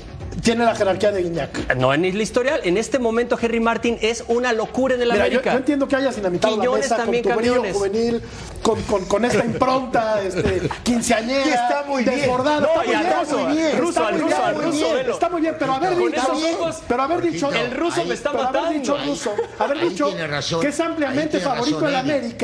[0.44, 1.76] Tiene la jerarquía de Guiñac.
[1.76, 2.62] No en el historial.
[2.64, 5.52] En este momento, Henry Martin es una locura en el Mira, yo, América.
[5.52, 7.74] yo entiendo que hayas dinamitado la Quiñones mesa también con tu campeones.
[7.76, 8.22] juvenil,
[8.64, 12.16] con, con, con esta impronta este, quinceañera, Que está muy bien.
[12.16, 12.60] desbordada.
[12.62, 13.78] No, está muy bien, ruso, muy bien, al
[14.20, 15.12] ruso, está al muy ruso, bien, ruso.
[15.14, 18.44] Está muy bien, pero haber dicho, ojos, pero haber dicho, el ruso me está pero
[18.44, 18.80] haber matando.
[18.80, 22.38] dicho ruso, haber dicho tiene razón, que es ampliamente favorito de la Eddie.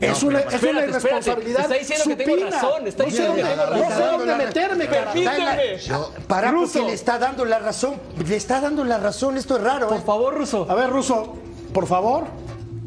[0.00, 0.88] No, es una, espérate.
[0.88, 1.60] irresponsabilidad.
[1.62, 4.18] Está diciendo que tengo razón, está no sé diciendo que dónde, tengo no sé razón.
[4.18, 4.84] dónde meterme.
[4.86, 5.78] Permíteme.
[6.26, 6.72] Para Ruso.
[6.72, 7.94] porque le está dando la razón,
[8.26, 9.88] le está dando la razón, esto es raro.
[9.88, 10.02] Por ¿eh?
[10.06, 10.66] favor, Ruso.
[10.70, 11.34] A ver, Ruso,
[11.74, 12.24] por favor.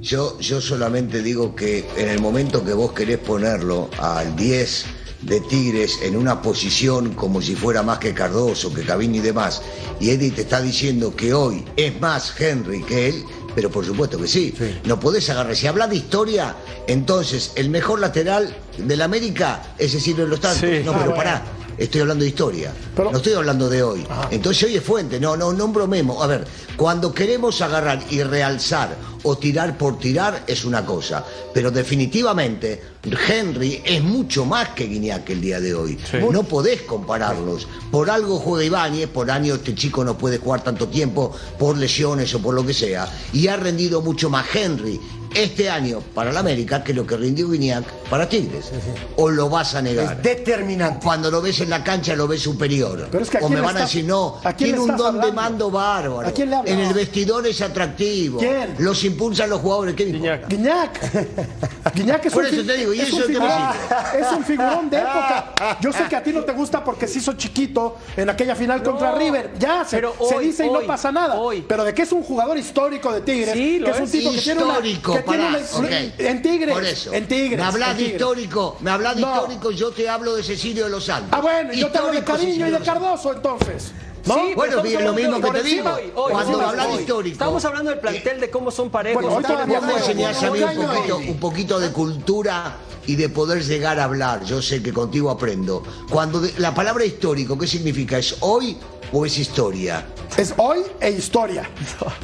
[0.02, 4.86] Yo, yo solamente digo que en el momento que vos querés ponerlo al 10
[5.22, 9.62] de Tigres en una posición como si fuera más que Cardoso, que Cabini y demás,
[10.02, 13.24] y Eddie te está diciendo que hoy es más Henry que él,
[13.56, 14.54] pero por supuesto que sí.
[14.86, 15.56] No podés agarrar.
[15.56, 16.56] Si hablas de historia,
[16.88, 20.60] entonces el mejor lateral del América es de los Santos.
[20.62, 20.82] Sí.
[20.84, 21.16] No, Ah, pero bueno.
[21.16, 21.44] pará.
[21.76, 22.72] Estoy hablando de historia.
[22.96, 24.06] Pero- no estoy hablando de hoy.
[24.30, 25.20] Entonces hoy es fuente.
[25.20, 26.24] No, no, no bromemos.
[26.24, 26.46] A ver,
[26.78, 32.82] cuando queremos agarrar y realzar o tirar por tirar es una cosa, pero definitivamente
[33.28, 35.98] Henry es mucho más que Guiñac el día de hoy.
[36.32, 37.68] No podés compararlos.
[37.92, 42.34] Por algo juega Ibáñez, por año este chico no puede jugar tanto tiempo por lesiones
[42.36, 45.00] o por lo que sea, y ha rendido mucho más Henry
[45.34, 48.72] este año para la América que lo que rindió Guiñac para Tigres.
[49.16, 50.18] O lo vas a negar.
[50.18, 51.00] Es determinante.
[51.04, 53.08] Cuando lo ves en la cancha lo ves superior.
[53.12, 55.32] Pero es que ¿a o me van a decir, no, a tiene un don de
[55.32, 56.28] mando bárbaro.
[56.28, 56.74] ¿A quién le hablas?
[56.74, 58.40] En el vestidor es atractivo.
[58.40, 58.76] ¿Quién?
[58.80, 59.96] Los impulsan los jugadores.
[59.96, 60.48] ¿Qué importa?
[60.48, 61.94] Guiñac.
[61.96, 63.52] Guiñac es Por un, eso te digo, ¿y es eso un figurón,
[64.20, 65.78] es un figurón de época.
[65.82, 68.84] Yo sé que a ti no te gusta porque se hizo chiquito en aquella final
[68.84, 69.52] contra River.
[69.58, 71.36] Ya, se, pero se hoy, dice y no pasa nada.
[71.36, 71.64] hoy.
[71.68, 74.32] Pero de que es un jugador histórico de Tigres, Sí, lo que es un tipo
[74.32, 74.74] que tiene una...
[74.74, 75.98] Histórico, que tiene una-.
[76.18, 76.74] En Tigres.
[76.74, 77.14] Por eso.
[77.14, 77.60] En Tigres.
[77.60, 79.34] Me hablas de histórico, me hablas de No.
[79.36, 81.30] histórico, yo te hablo de Cecilio de los Santos.
[81.32, 82.80] Ah, bueno, y yo te hablo de Histórico Cariño y de.
[82.80, 83.92] Cardoso, entonces.
[84.26, 84.36] ¿No?
[84.36, 85.90] Sí, Bueno, bien, lo mismo que te digo.
[85.94, 87.34] hoy, hoy, Cuando hoy, hablas de histórico.
[87.34, 89.22] Estamos hablando del plantel, de cómo son parejos.
[89.22, 93.64] Bueno, Vos me enseñás a mí un poquito, un poquito de cultura y de poder
[93.64, 94.44] llegar a hablar.
[94.46, 95.84] Yo sé que contigo aprendo.
[96.10, 98.18] Cuando de- la palabra histórico, ¿qué significa?
[98.18, 98.78] ¿Es hoy
[99.12, 100.06] o es historia?
[100.38, 101.70] Es hoy e historia.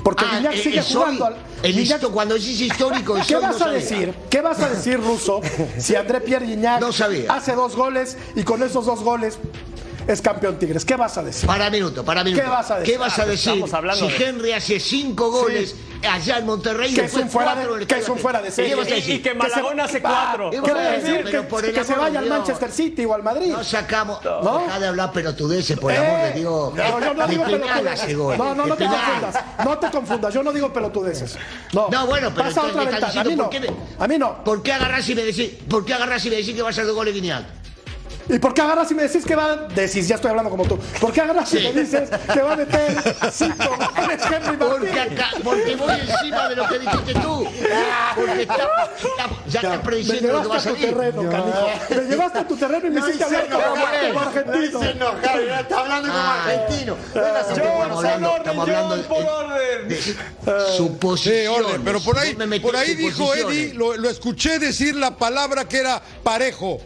[0.02, 1.34] Porque Ah, Guiñac eh, sigue es jugando hoy.
[1.34, 1.66] al.
[1.66, 3.74] El Guiñac- cuando decís histórico, es ¿Qué hoy, no vas a sabía.
[3.78, 4.14] decir?
[4.30, 5.42] ¿Qué vas a decir, Russo,
[5.78, 7.34] si André Pierre Guignac No sabía.
[7.34, 9.38] hace dos goles y con esos dos goles
[10.08, 10.86] es campeón Tigres?
[10.86, 11.48] ¿Qué vas a decir?
[11.48, 12.44] Para minuto, para minuto.
[12.44, 12.94] ¿Qué vas a decir?
[12.94, 15.76] ¿Qué vas a decir Estamos hablando si de- Henry hace cinco goles
[16.08, 18.72] allá en Monterrey Que es un fuera de, que es un fuera de serie.
[18.72, 20.50] ¿Qué vas Y- que Malagón hace Ah, cuatro.
[20.52, 21.18] ¿Qué ¿Qué vas a vas decir?
[21.18, 22.30] Que, Pero por el que se vaya al.
[22.30, 23.52] Manchester City o al Madrid.
[23.52, 24.24] No sacamos.
[24.24, 24.60] ¿No?
[24.60, 26.74] Deja de hablar pelotudeces, por el amor de Dios.
[26.74, 28.18] No, yo no de digo pelotudeces.
[28.18, 29.36] No, no, no te confundas.
[29.66, 30.34] No te confundas.
[30.34, 31.38] Yo no digo pelotudeces.
[31.74, 33.22] No, No, bueno, pero Pasa otra ventana.
[33.22, 33.44] A mí no.
[33.44, 33.68] ¿por qué me-
[34.00, 34.44] A mí no.
[34.44, 37.59] ¿Por qué agarrás y me decís, que va a de goles Guiñac?
[38.30, 40.78] ¿Y por qué agarras y me decís que va decís, ya estoy hablando como tú?
[41.02, 42.96] ¿Por qué agarras y me dices que va a meter
[43.32, 45.18] cinco goles Henry Porque, Martín?
[45.18, 47.48] acá, porque voy encima de lo que dijiste tú.
[48.16, 50.90] Porque está, está- ya estás Me prediciendo lo que va a llevaste a tu salir.
[50.96, 51.22] terreno.
[51.90, 54.84] Me llevaste a tu terreno y me hiciste hablar como, como argentino.
[54.84, 56.98] enojar, ya está hablando como argentino.
[57.16, 58.96] Venga, Estamos hablando, estamos hablando
[59.56, 60.16] de, de Sí,
[60.78, 61.50] suposiciones.
[61.66, 63.34] orden, pero por ahí, por ahí dijo.
[63.34, 66.80] Eddie, lo, lo escuché decir la palabra que era parejo.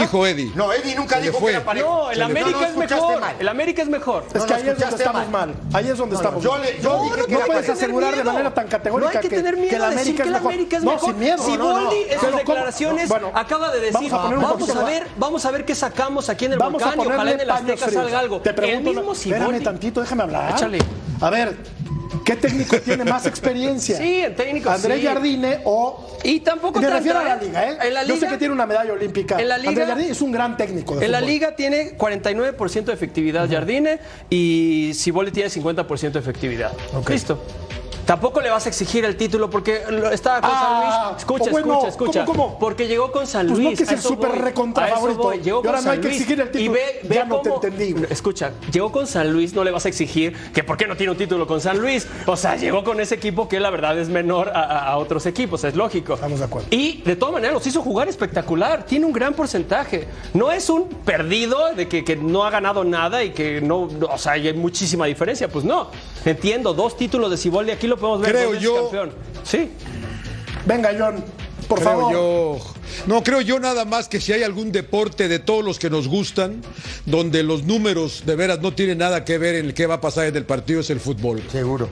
[0.00, 0.52] Dijo Eddie.
[0.54, 1.50] No, Eddie nunca dijo fue.
[1.52, 1.88] que era parejo.
[1.88, 3.20] No, el América no, no es mejor.
[3.20, 3.36] mal.
[3.38, 4.24] El América es mejor.
[4.28, 5.48] Es No, que no, ahí es donde estamos mal.
[5.48, 5.54] mal.
[5.72, 6.62] Ahí es donde estamos yo mal.
[6.82, 9.36] yo no, dije no que era puedes asegurar de manera tan categórica No hay que
[9.36, 10.52] tener miedo que la de decir América que es la mejor.
[10.52, 11.08] América es no, mejor.
[11.10, 11.38] sin miedo.
[11.44, 11.84] Si no, no, no.
[11.86, 12.36] Boldi en Pero sus ¿cómo?
[12.38, 16.52] declaraciones Bueno, acaba de decir, vamos a ver, vamos a ver qué sacamos aquí en
[16.52, 18.40] el Vamos a volcán y ojalá ponerle en el Azteca salga algo.
[18.40, 20.50] Te pregunto, el espérame tantito, déjame hablar.
[20.56, 20.78] Échale.
[21.20, 21.56] A ver,
[22.24, 23.96] ¿qué técnico tiene más experiencia?
[23.98, 25.06] Sí, el técnico, Andrés sí.
[25.06, 27.38] Jardine o Y tampoco Me refiero a la ¿eh?
[27.42, 27.78] liga, ¿eh?
[27.82, 29.38] En la Yo sé liga- que tiene una medalla olímpica.
[29.40, 30.96] En la liga- Andrés Jardine es un gran técnico.
[30.96, 33.98] de En la liga tiene 49% de efectividad Jardine
[34.30, 36.72] y Siboldi tiene 50% de efectividad.
[37.08, 37.42] Listo.
[38.06, 41.18] Tampoco le vas a exigir el título porque estaba con Ah, San Luis.
[41.20, 42.24] Escucha, pues bueno, escucha, escucha.
[42.26, 42.58] ¿cómo, cómo?
[42.58, 43.78] Porque llegó con San Pues no, Luis.
[43.78, 45.32] que es el súper recontra favorito.
[45.34, 46.20] Y ahora no hay que Luis.
[46.20, 46.72] exigir el Y título.
[46.72, 47.94] ve, ve Ya no te cómo- entendí.
[48.10, 51.12] Escucha, llegó con San Luis, no le vas a exigir que por qué no tiene
[51.12, 52.06] un título con San Luis.
[52.26, 55.74] O sea, llegó con ese equipo que la verdad es menor a, otros equipos, es
[55.74, 56.14] lógico.
[56.14, 56.68] Estamos de acuerdo.
[56.70, 58.84] Y de todas maneras los hizo jugar espectacular.
[58.84, 60.06] Tiene un gran porcentaje.
[60.34, 64.18] No es un perdido de que, que no ha ganado nada y que no, o
[64.18, 65.48] sea, hay muchísima diferencia.
[65.48, 65.88] Pues no.
[66.24, 68.30] Entiendo, dos títulos de Ciboldi, aquí lo podemos ver.
[68.32, 69.10] Creo yo- campeón.
[69.44, 69.70] Sí.
[70.66, 71.24] Venga, John,
[71.68, 72.12] por creo favor.
[72.12, 72.58] yo.
[73.06, 76.06] No, creo yo nada más que si hay algún deporte de todos los que nos
[76.08, 76.62] gustan,
[77.06, 80.00] donde los números de veras no tienen nada que ver en el que va a
[80.00, 81.42] pasar en el partido, es el fútbol.
[81.50, 81.88] Seguro.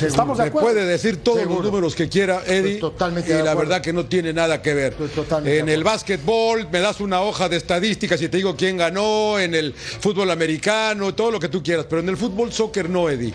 [0.00, 0.68] Estamos de Me acuerdo.
[0.70, 1.62] puede decir todos Seguro.
[1.62, 2.74] los números que quiera, Eddie.
[2.74, 3.58] Estoy totalmente y la acuerdo.
[3.60, 4.94] verdad que no tiene nada que ver.
[4.94, 9.38] Totalmente en el básquetbol me das una hoja de estadísticas y te digo quién ganó,
[9.38, 13.10] en el fútbol americano, todo lo que tú quieras, pero en el fútbol soccer no,
[13.10, 13.34] Eddie.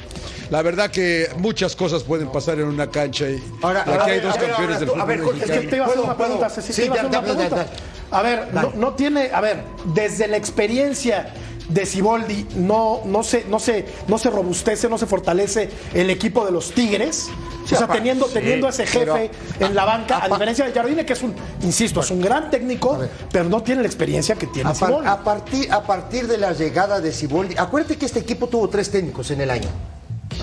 [0.50, 4.14] La verdad que muchas cosas pueden pasar en una cancha y, Ahora, y aquí a
[4.14, 6.00] hay dos ver, campeones del tú- a fútbol ver, Es que te iba a hacer
[6.00, 6.50] ¿Puedo, una pregunta?
[6.50, 7.68] Ceci, Sí, te iba a hacer una pregunta.
[8.12, 9.64] A ver, no, no tiene, a ver,
[9.94, 11.34] desde la experiencia
[11.70, 16.46] de Siboldi, no, no, se, no, se, no se robustece, no se fortalece el equipo
[16.46, 17.28] de los Tigres.
[17.64, 20.66] o sea, aparte, teniendo, sí, teniendo a ese jefe pero- en la banca, a diferencia
[20.66, 23.00] de Jardine, que es un, insisto, es un gran técnico,
[23.32, 25.08] pero no tiene la experiencia que tiene A, par- Siboldi.
[25.10, 28.92] a partir, a partir de la llegada de Siboldi, acuérdate que este equipo tuvo tres
[28.92, 29.70] técnicos en el año.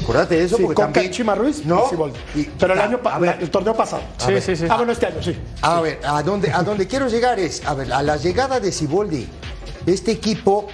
[0.03, 2.19] Acuérdate de eso Sí, porque con también Chima Ruiz no, y Siboldi.
[2.35, 4.03] y- pero el a- año a ver, el torneo pasado.
[4.19, 4.65] Sí, sí, sí.
[4.69, 5.37] Ah, bueno, este año, sí.
[5.61, 8.73] A ver, a donde, a donde quiero llegar es, a ver, a la llegada de
[8.73, 9.29] Siboldi,
[9.87, 10.67] este equipo,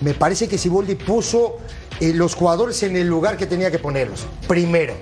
[0.00, 1.58] me parece que Siboldi puso
[2.00, 4.26] eh, los jugadores en el lugar que tenía que ponerlos.
[4.46, 4.94] Primero,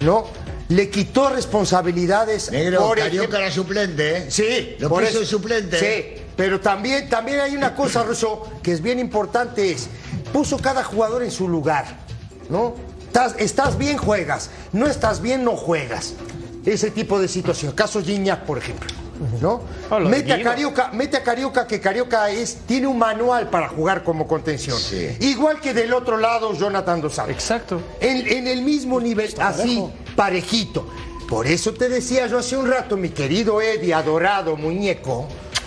[0.00, 0.26] ¿no?
[0.68, 2.50] Le quitó responsabilidades.
[2.50, 4.26] Negro, por Carioca era suplente, ¿eh?
[4.30, 5.30] Sí, Lo por puso eso.
[5.30, 5.76] suplente.
[5.76, 6.14] ¿eh?
[6.16, 9.88] Sí, pero también, también hay una cosa, Russo, que es bien importante, es
[10.32, 11.98] puso cada jugador en su lugar,
[12.48, 12.74] ¿no?
[13.06, 14.48] Estás, estás bien, juegas.
[14.72, 16.14] No estás bien, no juegas.
[16.64, 17.72] Ese tipo de situación.
[17.72, 18.88] Caso Gignac, por ejemplo.
[19.40, 19.62] ¿No?
[19.90, 20.42] De mete, a.
[20.42, 24.78] Carioca, mete a Carioca, que Carioca es, tiene un manual para jugar como contención.
[24.78, 25.16] Sí.
[25.20, 27.34] Igual que del otro lado, Jonathan Dos Santos.
[27.34, 27.80] Exacto.
[28.00, 29.84] En, en el mismo nivel, así,
[30.16, 30.86] parejito.
[31.28, 35.26] Por eso te decía yo hace un rato, mi querido Eddie, adorado muñeco,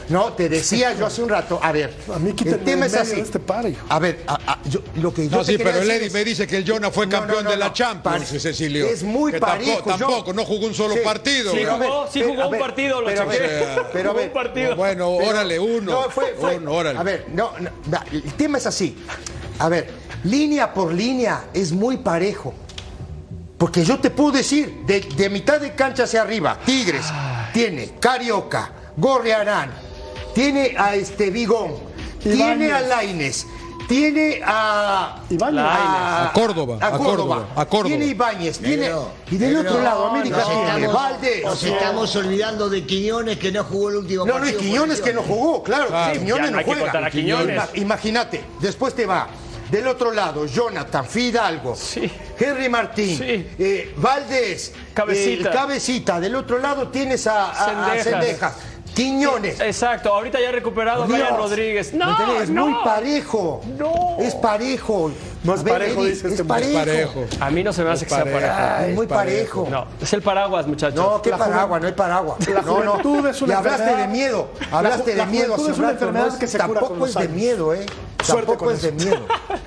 [0.10, 0.34] ¿no?
[0.34, 3.16] Te decía yo hace un rato, a ver, A mí el tema es así.
[3.16, 3.86] de este par, hijo.
[3.90, 6.14] A ver, a- a- yo- lo que yo No, te sí, pero el Eddie es-
[6.14, 7.74] me dice que el Jonah fue No, campeón no, no, de la no.
[7.74, 8.86] Champions, Pare- Cecilio.
[8.86, 9.72] Es muy Que parejo.
[9.84, 11.00] Tampoco, yo- tampoco, no jugó un solo Sí.
[11.04, 11.52] partido.
[11.54, 14.76] Sí, jugó, sí jugó a un partido, lo pero a Jugó ver, un partido.
[14.76, 15.92] Bueno, órale, uno.
[15.92, 17.00] No, fue, fue- Uno, órale.
[17.00, 17.52] A ver, no,
[18.12, 18.98] el tema es así.
[19.60, 19.90] A ver,
[20.24, 22.54] línea por línea es muy parejo.
[23.58, 27.06] Porque yo te puedo decir, de, de mitad de cancha hacia arriba, Tigres
[27.54, 29.72] tiene Carioca, Gorriarán,
[30.36, 31.74] tiene a este Vigón,
[32.22, 33.48] tiene a Laines,
[33.88, 35.60] tiene a Ibáñez.
[35.62, 37.88] a, A Córdoba, a a Córdoba, Córdoba, a Córdoba.
[37.90, 39.70] tiene Ibáñez, tiene Negro, y del negro.
[39.72, 41.44] otro lado América tiene estamos- Valdés.
[41.44, 44.58] Nos estamos olvidando de Quiñones que no jugó el último No, no, y partido.
[44.58, 46.20] por Quiñones que no jugó, claro, Claro.
[46.20, 47.10] Quiñones no no juega.
[47.10, 47.62] Quiñones.
[47.76, 49.28] Imagínate, después te va
[49.72, 52.12] del otro lado Jonathan Fidalgo, Sí.
[52.40, 53.48] Henry Martín, Sí.
[53.58, 55.50] eh, Valdés, Cabecita.
[55.50, 58.54] eh, Cabecita, del otro lado tienes a, a- a Cendejas.
[58.96, 59.60] Quiñones.
[59.60, 61.20] Exacto, ahorita ya recuperado Dios.
[61.20, 61.94] Brian Rodríguez.
[61.94, 62.44] ¿Me No, entiendes?
[62.44, 62.68] Es no.
[62.68, 63.62] muy parejo.
[63.78, 64.16] No.
[64.20, 65.12] Es parejo.
[65.44, 66.74] No es A ver, parejo, Eddie, dice es este parejo.
[66.80, 67.26] parejo.
[67.40, 68.40] A mí no se me hace que sea parejo.
[68.40, 68.56] parejo.
[68.58, 69.64] Ay, Es muy parejo.
[69.66, 69.86] parejo.
[69.86, 70.96] No, es el paraguas, muchachos.
[70.96, 72.48] No, qué La paraguas, no hay paraguas.
[72.50, 72.92] La no, no.
[72.94, 74.08] juventud es una Y hablaste enfermedad.
[74.08, 74.48] de miedo.
[74.72, 76.40] La Hablaste la de miedo es una enfermedad ¿no?
[76.40, 77.32] que se cura Tampoco con los es de años.
[77.34, 77.86] miedo, ¿eh?
[78.24, 79.20] Suerte Tampoco con es de miedo.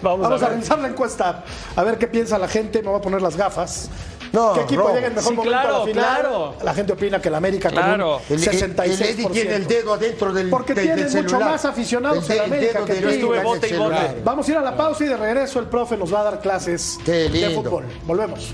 [0.02, 1.44] Vamos, Vamos a a revisar la encuesta,
[1.76, 2.82] a ver qué piensa la gente.
[2.82, 3.88] Me voy a poner las gafas.
[4.32, 6.04] No, ¿Qué equipo llega en mejor Sí, momento a claro, la final?
[6.20, 6.54] claro.
[6.62, 8.20] La gente opina que el América Claro.
[8.28, 8.84] con un El, el- 66%.
[8.84, 11.50] el Eddie tiene el dedo adentro del Porque del- tiene del mucho celular.
[11.52, 12.92] más aficionados El de- en América el dedo que.
[13.04, 14.20] Eddie Estuve bote y bote.
[14.24, 16.40] Vamos a ir a la pausa y de regreso el profe nos va a dar
[16.40, 17.84] clases de fútbol.
[18.04, 18.52] Volvemos.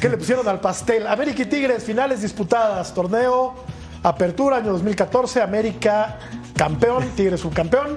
[0.00, 1.06] ¿Qué le pusieron al pastel?
[1.06, 2.92] América y Tigres, finales disputadas.
[2.92, 3.54] Torneo,
[4.02, 5.40] apertura, año 2014.
[5.40, 6.18] América
[6.56, 7.96] campeón, Tigres subcampeón.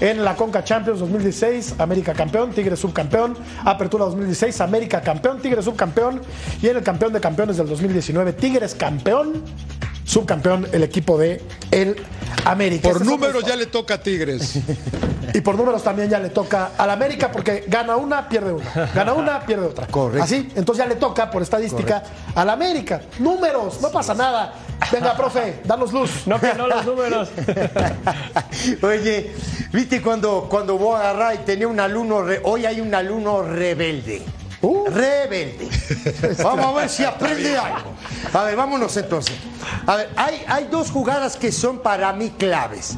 [0.00, 3.36] En la Conca Champions 2016, América campeón, Tigres subcampeón.
[3.64, 6.22] Apertura 2016, América campeón, Tigres subcampeón.
[6.60, 9.44] Y en el campeón de campeones del 2019, Tigres campeón,
[10.06, 11.96] subcampeón el equipo de el
[12.46, 12.88] América.
[12.88, 14.54] Por números ya le toca a Tigres.
[15.34, 18.86] Y por números también ya le toca al América porque gana una, pierde una.
[18.94, 19.86] Gana una, pierde otra.
[19.86, 20.22] Correcto.
[20.24, 22.02] Así, entonces ya le toca por estadística
[22.34, 23.02] al América.
[23.18, 24.54] Números, no pasa nada.
[24.90, 26.26] Venga, profe, danos luz.
[26.26, 27.28] No que no los números.
[28.82, 29.32] Oye,
[29.72, 33.42] ¿viste cuando, cuando voy a agarrar y tenía un alumno, re- hoy hay un alumno
[33.42, 34.22] rebelde?
[34.62, 34.86] Uh.
[34.90, 35.68] Rebelde.
[36.42, 37.92] Vamos a ver si aprende algo.
[38.32, 39.34] A ver, vámonos entonces.
[39.86, 42.96] A ver, hay, hay dos jugadas que son para mí claves.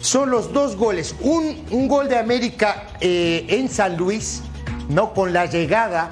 [0.00, 1.14] Son los dos goles.
[1.20, 4.42] Un, un gol de América eh, en San Luis,
[4.88, 5.14] ¿no?
[5.14, 6.10] Con la llegada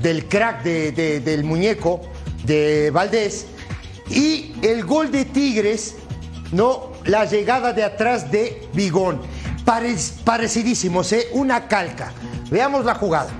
[0.00, 2.00] del crack de- de- del muñeco
[2.44, 3.46] de Valdés.
[4.10, 5.94] Y el gol de Tigres,
[6.52, 6.92] ¿no?
[7.04, 9.22] La llegada de atrás de Bigón.
[9.64, 11.28] Parec- parecidísimos, ¿eh?
[11.32, 12.12] Una calca.
[12.50, 13.30] Veamos la jugada.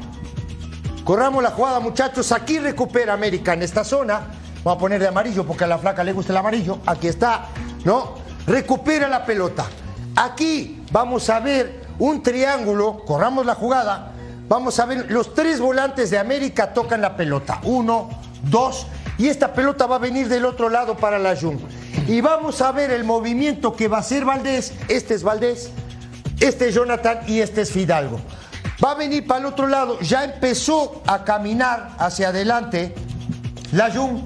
[1.05, 2.33] Corramos la jugada, muchachos.
[2.33, 4.23] Aquí recupera América en esta zona.
[4.65, 6.79] Vamos a poner de amarillo porque a la flaca le gusta el amarillo.
[6.87, 7.49] Aquí está,
[7.85, 8.15] ¿no?
[8.47, 9.67] Recupera la pelota.
[10.17, 13.05] Aquí vamos a ver un triángulo.
[13.05, 14.13] Corramos la jugada.
[14.49, 17.61] Vamos a ver, los tres volantes de América tocan la pelota.
[17.65, 18.09] Uno,
[18.45, 18.87] dos.
[19.19, 21.61] Y esta pelota va a venir del otro lado para la Jun.
[22.09, 24.73] Y vamos a ver el movimiento que va a hacer Valdés.
[24.89, 25.71] Este es Valdés.
[26.41, 28.21] Este es Jonathan y este es Fidalgo.
[28.83, 30.01] Va a venir para el otro lado.
[30.01, 32.95] Ya empezó a caminar hacia adelante.
[33.73, 34.25] La Jun.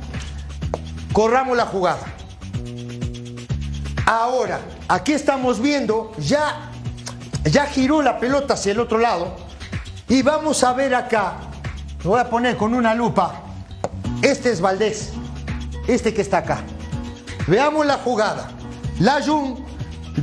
[1.12, 2.00] Corramos la jugada.
[4.06, 6.70] Ahora, aquí estamos viendo, ya,
[7.44, 9.36] ya giró la pelota hacia el otro lado.
[10.08, 11.34] Y vamos a ver acá.
[12.04, 13.42] Lo voy a poner con una lupa.
[14.22, 15.12] Este es Valdés.
[15.86, 16.62] Este que está acá.
[17.46, 18.48] Veamos la jugada.
[19.00, 19.64] La Jun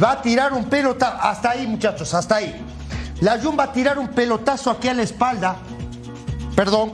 [0.02, 1.18] va a tirar un pelotazo.
[1.22, 2.66] Hasta ahí, muchachos, hasta ahí.
[3.22, 5.58] La Jun va a tirar un pelotazo aquí a la espalda.
[6.56, 6.94] Perdón.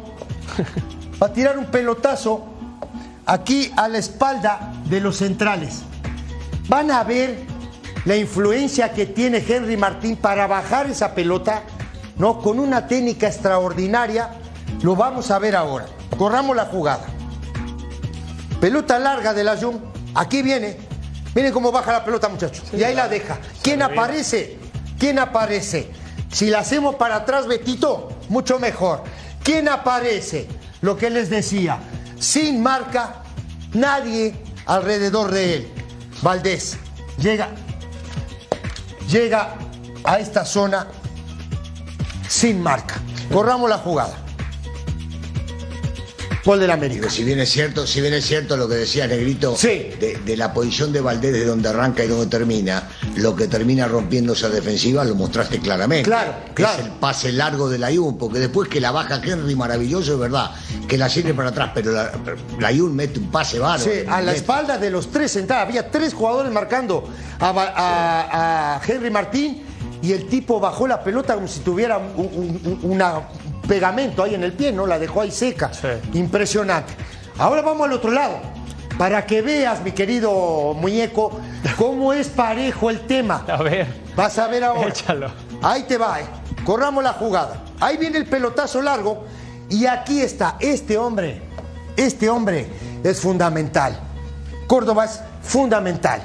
[1.21, 2.45] Va a tirar un pelotazo
[3.25, 5.84] aquí a la espalda de los centrales.
[6.67, 7.45] Van a ver
[8.05, 11.63] la influencia que tiene Henry Martín para bajar esa pelota,
[12.17, 12.39] ¿no?
[12.39, 14.29] Con una técnica extraordinaria.
[14.81, 15.86] Lo vamos a ver ahora.
[16.17, 17.05] Corramos la jugada.
[18.60, 19.79] Pelota larga de la Jun.
[20.15, 20.77] Aquí viene.
[21.36, 22.63] Miren cómo baja la pelota, muchachos.
[22.73, 23.38] y ahí la deja.
[23.62, 24.60] ¿Quién aparece?
[24.99, 25.89] ¿Quién aparece?
[26.32, 29.04] Si la hacemos para atrás, Betito, mucho mejor.
[29.44, 30.48] ¿Quién aparece?
[30.82, 31.80] Lo que les decía.
[32.20, 33.24] Sin marca,
[33.74, 35.74] nadie alrededor de él.
[36.22, 36.78] Valdés
[37.17, 37.50] llega,
[39.10, 39.56] llega
[40.04, 40.88] a esta zona
[42.28, 42.96] sin marca.
[43.32, 44.13] Corramos la jugada.
[46.43, 47.10] Gol del América.
[47.10, 49.89] Si bien es cierto, si bien es cierto lo que decía Negrito Sí.
[49.99, 53.88] de, de la posición de Valdés de donde arranca y donde termina, lo que termina
[53.88, 56.10] rompiendo esa defensiva lo mostraste claramente.
[56.10, 56.80] Claro, claro.
[56.80, 60.19] Es el pase largo de la Jun, porque después que la baja Henry maravilloso, es
[60.19, 60.51] verdad,
[60.88, 62.12] que la sigue para atrás, pero la,
[62.60, 63.84] la Jun mete un pase bárbaro.
[63.84, 65.67] Sí, a la espalda de los tres sentados.
[65.67, 67.08] Había tres jugadores marcando
[67.39, 69.63] a, Va- a- a Henry Martín
[70.01, 73.21] y el tipo bajó la pelota como si tuviera un, un- un- una
[73.67, 74.86] pegamento ahí en el pie, ¿no?
[74.86, 75.71] La dejó ahí seca.
[76.13, 76.93] Impresionante.
[77.38, 78.39] Ahora vamos al otro lado.
[78.97, 81.39] Para que veas, mi querido muñeco,
[81.78, 83.45] cómo es parejo el tema.
[83.47, 83.88] A ver.
[84.15, 84.89] Vas a ver ahora.
[84.89, 85.32] Échalo.
[85.62, 86.26] Ahí te va, eh.
[86.65, 87.63] Corramos la jugada.
[87.80, 89.26] Ahí viene el pelotazo largo.
[89.69, 90.58] Y aquí está.
[90.60, 91.41] Este hombre,
[91.95, 92.67] este hombre
[93.04, 93.97] es fundamental.
[94.67, 96.21] Córdoba es fundamental.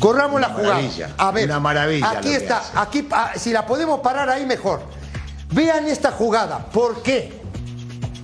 [0.00, 0.74] Corramos la jugada.
[0.74, 1.44] maravilla, A ver.
[1.46, 2.62] una maravilla Aquí está.
[2.76, 4.80] Aquí, ah, si la podemos parar ahí, mejor.
[5.54, 6.66] Vean esta jugada.
[6.66, 7.40] ¿Por qué?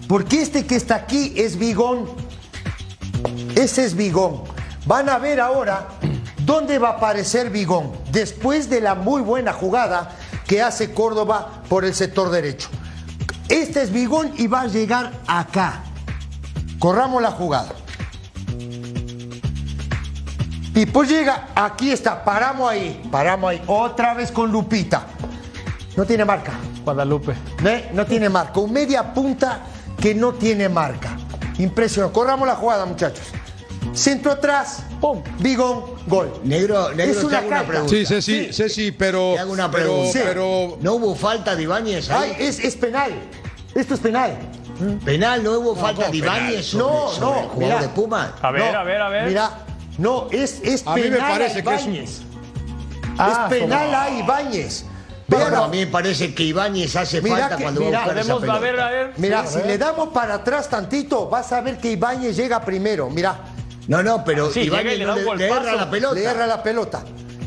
[0.09, 2.11] Porque este que está aquí es Bigón.
[3.55, 4.43] Ese es Bigón.
[4.85, 5.87] Van a ver ahora
[6.45, 10.11] dónde va a aparecer Bigón después de la muy buena jugada
[10.49, 12.69] que hace Córdoba por el sector derecho.
[13.49, 15.85] Este es Bigón y va a llegar acá.
[16.81, 17.71] Corramos la jugada.
[20.75, 25.07] Y pues llega, aquí está, paramos ahí, paramos ahí, otra vez con Lupita.
[25.97, 26.55] No tiene marca.
[26.85, 27.35] Guadalupe.
[27.93, 28.61] No tiene marca.
[28.61, 29.61] Un media punta
[30.01, 31.17] que no tiene marca.
[31.59, 32.15] Impresionante.
[32.15, 33.27] Corramos la jugada, muchachos.
[33.93, 34.85] Centro atrás.
[35.01, 35.23] Pum.
[35.39, 36.31] Bigón, gol.
[36.45, 37.91] Negro, negro, Es te una hago una pregunta.
[37.91, 39.33] Sí, Ceci, Ceci, pero.
[39.35, 40.21] Te hago una pregunta.
[40.23, 42.35] Pero, ¿No hubo falta de Ibáñez ahí?
[42.39, 43.13] Ay, es, es penal.
[43.75, 44.37] Esto es penal.
[45.05, 45.43] ¿Penal?
[45.45, 47.81] ¿No hubo falta ¿cómo de Ibáñez No, sobre no, el jugador mirá.
[47.83, 48.31] de Pumas?
[48.41, 49.29] A ver, No, a ver, a ver.
[49.29, 49.51] Mira,
[49.99, 52.21] no, es, es A mí me penal parece a que es un- Ibáñez.
[53.19, 54.85] Ah, es penal a Ibáñez.
[55.31, 58.07] Pero a mí me parece que Ibáñez hace Mira falta que- cuando mira, va a
[58.07, 58.73] buscar esa Podemos, a pelota.
[58.73, 59.13] ver, a ver.
[59.17, 63.09] Mira, si le damos para atrás tantito, vas a ver que Ibáñez llega primero.
[63.09, 63.39] Mira,
[63.89, 66.15] No, no, pero Sí, Ibáñez le no le, le erra la pelota.
[66.15, 67.03] le erra la pelota.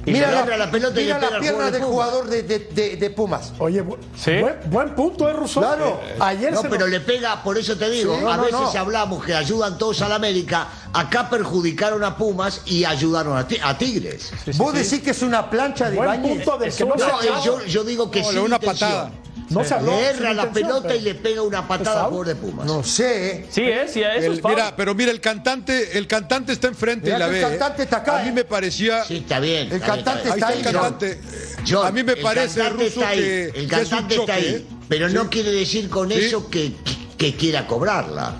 [0.05, 3.53] La pelota mira la al pierna jugador de del jugador de, de- de- de Pumas.
[3.59, 4.31] Oye, bu- Sí.
[4.41, 5.61] buen, buen punto, ¿eh, Russo?
[5.61, 6.01] Claro.
[6.05, 8.35] Eh, Ayer No, se pero nos- le pega, por eso te digo, Sí, no, a
[8.37, 8.79] no, veces no.
[8.79, 13.59] hablamos que ayudan todos a la América, acá perjudicaron a Pumas y ayudaron a, Ti-
[13.63, 14.31] a Tigres.
[14.57, 16.99] Vos decís que es una plancha de Buen punto de que no eh,
[17.45, 18.33] yo, yo digo que No, sí.
[18.33, 19.11] le da una patada.
[19.49, 22.27] No se habló Le erra la pelota y pero- le pega una patada al jugador
[22.27, 22.65] de Pumas.
[22.65, 23.31] No sé.
[23.31, 23.45] ¿eh?
[23.49, 27.05] Sí, es, sí, eso el- es mira, pero mira, el cantante, el cantante está enfrente
[27.05, 27.39] Mira y la ve.
[27.39, 27.49] el ¿eh?
[27.49, 28.31] cantante está acá, A mí ¿eh?
[28.33, 29.03] me parecía.
[29.03, 29.71] Sí, está bien.
[29.71, 30.59] El cantante Ahí está bien.
[30.67, 31.21] el cantante.
[31.67, 34.31] John, a mí me parece, ahí, que, el que es un cantante choque.
[34.31, 34.65] está ahí, ¿eh?
[34.89, 36.15] pero no quiere decir con Sí.
[36.19, 36.73] eso que,
[37.17, 38.35] que quiera cobrarla.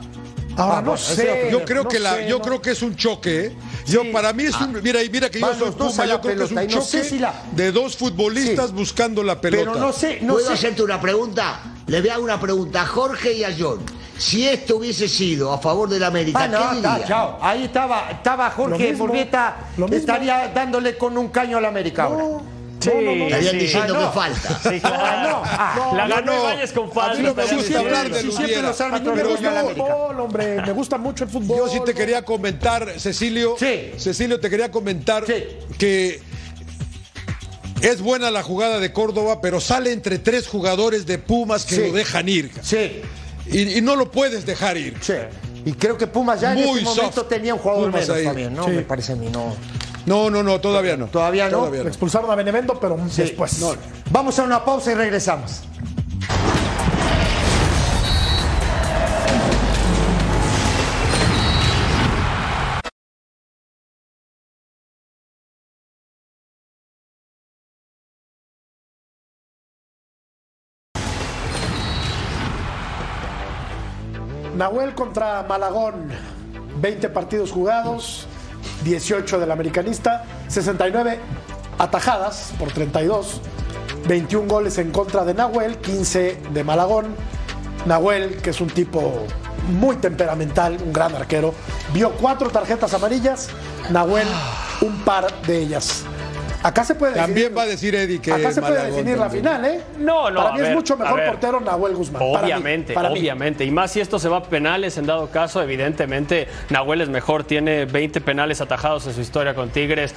[0.56, 1.50] Ahora Ah, no bueno, sé.
[1.52, 2.44] Yo creo no que la, sé, yo no.
[2.44, 3.46] creo que es un choque.
[3.48, 3.56] ¿eh?
[3.88, 6.44] Yo para mí es un, mira y mira que yo soy Puma, yo creo que
[6.44, 8.74] es un no choque sé si la- de dos futbolistas Sí.
[8.76, 9.72] buscando la pelota.
[9.72, 10.54] Pero no sé, no ¿Puedo sé.
[10.54, 11.60] hacerte una pregunta?
[11.88, 13.80] Le voy a dar una pregunta a Jorge y a John.
[14.18, 17.08] Si esto hubiese sido a favor del América, Ah, no, ¿qué está, dirían?
[17.10, 17.40] chao.
[17.42, 19.12] Ahí estaba, estaba Jorge mismo.
[19.92, 22.24] estaría dándole con un caño al América ahora.
[22.84, 23.58] Sí, Estarían sí.
[23.58, 24.08] diciendo Ah, no.
[24.10, 24.60] que falta.
[24.72, 24.98] Sí, claro.
[25.04, 25.42] Ah, no.
[25.46, 26.40] Ah, la ganó no.
[26.42, 27.18] Ibáñez con A falta.
[27.18, 30.62] mí no me gusta hablar de siempre los árbitros Me gusta gustan el fútbol, hombre.
[30.62, 31.58] Me gusta mucho el fútbol.
[31.58, 33.56] Yo sí te quería comentar, Cecilio.
[33.60, 33.92] Sí.
[33.98, 35.34] Cecilio, te quería comentar Sí.
[35.78, 36.22] que
[37.82, 41.82] es buena la jugada de Córdoba, pero sale entre tres jugadores de Pumas que Sí.
[41.88, 42.52] lo dejan ir.
[42.62, 43.02] Sí,
[43.52, 44.96] Y, y no lo puedes dejar ir.
[45.02, 45.14] sí.
[45.66, 47.30] Y creo que Pumas ya en Muy este momento soft.
[47.30, 48.26] tenía un jugador Pumas menos ahí.
[48.26, 48.66] también, ¿no?
[48.66, 48.72] Sí.
[48.72, 49.56] Me parece a mí, no.
[50.06, 51.08] No, no, no, todavía no.
[51.08, 51.74] Todavía no.
[51.74, 53.64] Expulsaron a Benevento, pero después.
[54.12, 55.64] Vamos a una pausa y regresamos.
[74.56, 76.10] Nahuel contra Malagón.
[76.80, 78.28] 20 partidos jugados,
[78.84, 81.20] 18 del americanista, 69
[81.78, 83.42] atajadas por 32,
[84.08, 87.16] 21 goles en contra de Nahuel, 15 de Malagón.
[87.86, 89.26] Nahuel, que es un tipo
[89.80, 91.54] muy temperamental, un gran arquero,
[91.94, 93.50] vio cuatro tarjetas amarillas,
[93.92, 94.28] Nahuel
[94.82, 96.04] un par de ellas.
[96.64, 99.18] Acá se puede También definir- va a decir Eddie que Acá se puede Malagón definir
[99.18, 99.44] la también.
[99.44, 99.82] final, ¿eh?
[100.00, 101.28] No, no, Para mí es mucho mejor ver.
[101.30, 102.22] portero Nahuel Guzmán.
[102.22, 103.20] para mí, Obviamente, mí.
[103.20, 103.66] obviamente.
[103.66, 107.44] Y más si esto se va a penales, en dado caso, evidentemente Nahuel es mejor,
[107.44, 110.16] tiene 20 penales atajados en su historia con Tigres.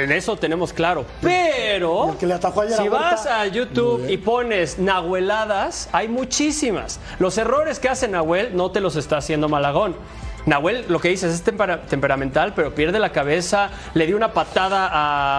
[0.00, 1.04] En eso tenemos claro.
[1.20, 7.00] Pero el que le atajó ayer si vas a YouTube y pones Nahueladas, hay muchísimas.
[7.18, 9.94] Los errores que hace Nahuel no te los está haciendo Malagón.
[10.46, 13.70] Nahuel, lo que dices, es tempera- temperamental, pero pierde la cabeza.
[13.94, 14.88] Le dio una patada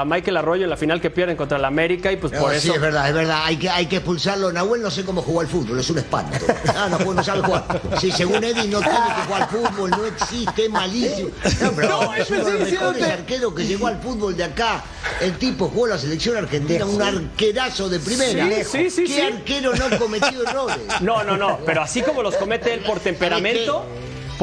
[0.02, 2.52] a Michael Arroyo en la final que pierden contra el América y pues No, por
[2.52, 2.76] sí, eso.
[2.76, 3.42] es verdad, es verdad.
[3.44, 4.52] Hay que, hay que expulsarlo.
[4.52, 6.38] Nahuel no sé cómo jugó al fútbol, es un espanto.
[6.76, 7.64] Ah, no, no sabe jugar.
[8.00, 11.30] Sí, según Eddie no tiene que jugar al fútbol, no existe, malísimo.
[11.62, 14.84] No, pero No, es uno de los mejores arqueros que llegó al fútbol de acá.
[15.20, 18.46] El tipo jugó la selección argentina, un arquerazo de primera.
[18.64, 19.22] Sí, sí, sí, ¿Qué sí.
[19.22, 20.78] arquero no cometió errores?
[21.02, 23.86] No, no, no, pero así como los comete él por temperamento,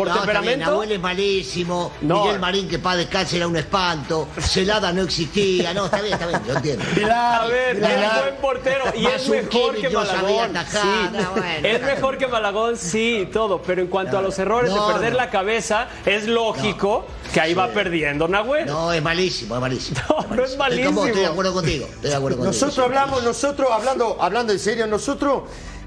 [0.00, 0.70] por No, temperamento.
[0.70, 1.92] Nahuel es malísimo.
[2.00, 2.22] No.
[2.24, 4.28] Miguel Marín, que para descanse era un espanto.
[4.38, 5.74] Celada no existía.
[5.74, 6.84] No, está bien, está bien, yo entiendo.
[7.12, 10.52] A ver, Pilar, es buen portero y es mejor que Malagón.
[10.70, 10.78] sí.
[11.12, 11.68] no, bueno.
[11.68, 13.60] Es mejor que Malagón, sí, todo.
[13.62, 15.18] Pero en cuanto a los errores No, de perder no.
[15.18, 18.66] la cabeza, es lógico que ahí va perdiendo Nahuel.
[18.66, 20.00] No, es malísimo, es malísimo.
[20.08, 21.28] No, no es Estoy vos, estoy de malísimo.
[21.32, 21.86] acuerdo contigo.
[21.86, 22.52] Estoy de acuerdo contigo.
[22.52, 25.42] Nosotros hablamos, nosotros hablando, hablando en serio, nosotros,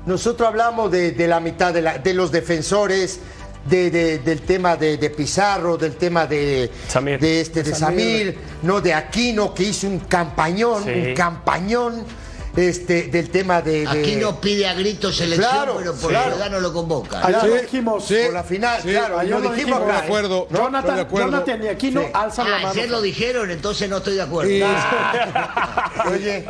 [0.06, 3.20] nosotros hablamos de, de la mitad de, la- de los defensores,
[3.66, 7.20] de, de- del tema de, de Pizarro, del tema de Samir.
[7.20, 10.90] de este de Samir, no de Aquino que hizo un campañón, Sí.
[10.90, 12.04] un campañón,
[12.56, 16.36] este del tema de, de- Aquí no pide a gritos selección, Claro, pero por claro.
[16.52, 17.22] no lo convoca.
[17.26, 18.06] Sí, lo dijimos.
[18.06, 18.16] sí.
[18.26, 20.48] por la final, Sí, claro, ayer lo dijimos, dijimos, Estoy de acuerdo.
[20.50, 21.32] de Jonathan, acuerdo.
[21.32, 22.08] Jonathan y Aquino Sí.
[22.14, 22.72] alzan la Ah, mano.
[22.72, 24.52] ayer lo dijeron, entonces no estoy de acuerdo.
[24.52, 24.64] Y-
[26.12, 26.46] Oye,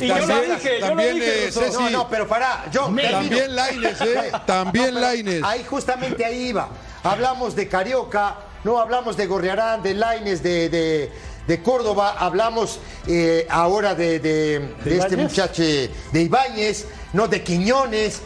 [0.00, 1.48] Y yo lo También- dije, yo lo también, dije.
[1.48, 4.32] eh, Ceci, no, no, pero para, yo También Laines, ¿eh?
[4.46, 5.42] También Laines.
[5.42, 6.68] Ahí justamente ahí iba.
[7.02, 11.12] Hablamos de Carioca, no hablamos de Gorriarán, de Laines, de, de,
[11.48, 12.78] de Córdoba, hablamos
[13.08, 18.20] eh, ahora de, de- de este muchacho de Ibáñez, no de Quiñones,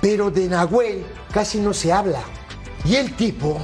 [0.00, 2.20] pero de Nahuel casi no se habla.
[2.84, 3.58] Y el tipo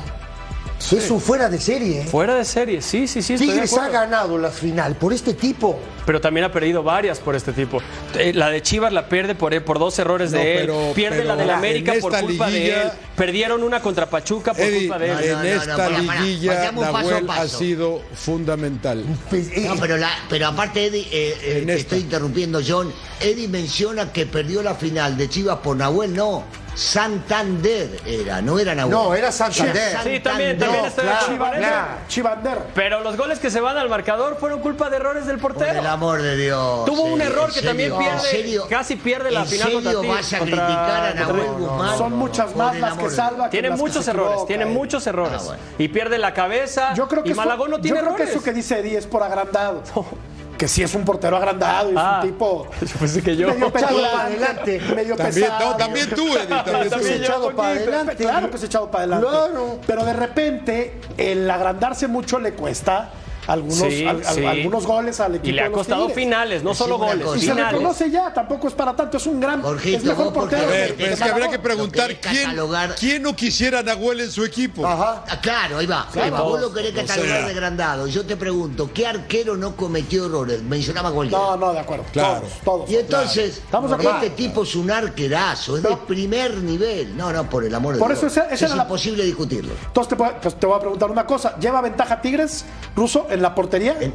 [0.98, 2.00] es un fuera de serie.
[2.02, 2.04] ¿eh?
[2.06, 3.36] Fuera de serie, sí, sí, sí.
[3.36, 5.78] Tigres ha ganado la final por este tipo.
[6.10, 7.80] Pero también ha perdido varias por este tipo.
[8.18, 10.60] Eh, La de Chivas la pierde por, por dos errores No, de él.
[10.66, 12.90] pero- Pierde pero la de la en América por culpa de él.
[13.14, 15.12] Perdieron una contra Pachuca por Eddie, culpa de él.
[15.32, 17.58] no, en esta liguilla paso Nahuel ha paso.
[17.58, 19.04] sido fundamental.
[19.28, 22.92] Pues, eh, No, pero, la, pero aparte, Eddie, eh, eh, te estoy interrumpiendo, John.
[23.20, 26.12] Eddie menciona que perdió la final de Chivas por Nahuel.
[26.12, 26.42] No,
[26.74, 28.90] Santander era, no era Nahuel.
[28.92, 29.90] No, era Santander.
[30.02, 30.66] Sí, también, también de
[31.02, 31.86] claro.
[32.08, 32.58] Chivander.
[32.74, 35.80] Pero los goles que se van al marcador fueron culpa de errores del Por portero.
[35.80, 36.84] el amor de Dios.
[36.86, 38.66] Tuvo un error ¿en que también pierde, ¿En serio?
[38.68, 41.50] casi pierde la ¿En final contra serio Tigres, vas a contra- criticar a Nahuel?
[41.58, 41.98] Guzmán?
[41.98, 43.50] Son muchas más las que salva.
[43.50, 44.66] Tiene muchos errores, tiene eh.
[44.66, 45.40] muchos errores.
[45.40, 45.62] Ah, bueno.
[45.78, 46.94] Y pierde la cabeza.
[46.94, 48.28] Yo creo que y eso- Malagón no tiene yo creo errores.
[48.30, 49.82] que eso que dice Eddie es por agrandado.
[50.60, 53.48] Que sí es un portero agrandado y es Ah, un tipo yo pensé que yo.
[53.48, 54.80] medio Echado petulante, para adelante.
[54.94, 55.70] medio También, pesado.
[55.70, 56.46] no, también tú, Eddie.
[56.48, 56.90] También tú.
[56.90, 57.24] También yo.
[57.24, 58.16] echado para adelante.
[58.16, 59.26] Claro que es echado para adelante.
[59.26, 59.78] Claro.
[59.86, 63.10] Pero de repente, el agrandarse mucho le cuesta
[63.52, 64.44] algunos, Sí, al- al- sí.
[64.44, 65.48] algunos goles al equipo.
[65.48, 66.24] Y le ha los costado Tigres.
[66.24, 67.36] finales, no solo goles, cosa.
[67.36, 67.72] Y se finales.
[67.72, 70.66] reconoce ya, tampoco es para tanto, es un gran, Jorgito, es mejor vos portero.
[70.68, 74.44] Ver, que- pero es que habría que preguntar quién, no quisiera a Nahuel en su
[74.44, 74.86] equipo.
[74.86, 75.24] Ajá.
[75.28, 76.06] Ah, claro, ahí va.
[76.16, 76.28] Va.
[76.30, 76.60] Vos todos.
[76.60, 77.46] lo querés catalogar sea.
[77.48, 78.06] de grandado.
[78.06, 80.62] Yo te pregunto, ¿qué arquero no cometió errores?
[80.62, 81.42] Mencionaba cualquiera.
[81.42, 82.04] No, no, de acuerdo.
[82.12, 82.40] Claro.
[82.40, 82.90] Todos, todos.
[82.90, 87.16] Y entonces, Estamos este tipo es un arquerazo, es de primer nivel.
[87.16, 88.18] No, no, por el amor de Por Dios.
[88.18, 89.72] eso esa- esa es era la- imposible discutirlo.
[89.86, 91.56] Entonces te, puedo- pues te voy a preguntar una cosa.
[91.58, 92.64] ¿Lleva ventaja Tigres,
[92.96, 93.96] Ruso, en la portería?
[94.00, 94.14] En,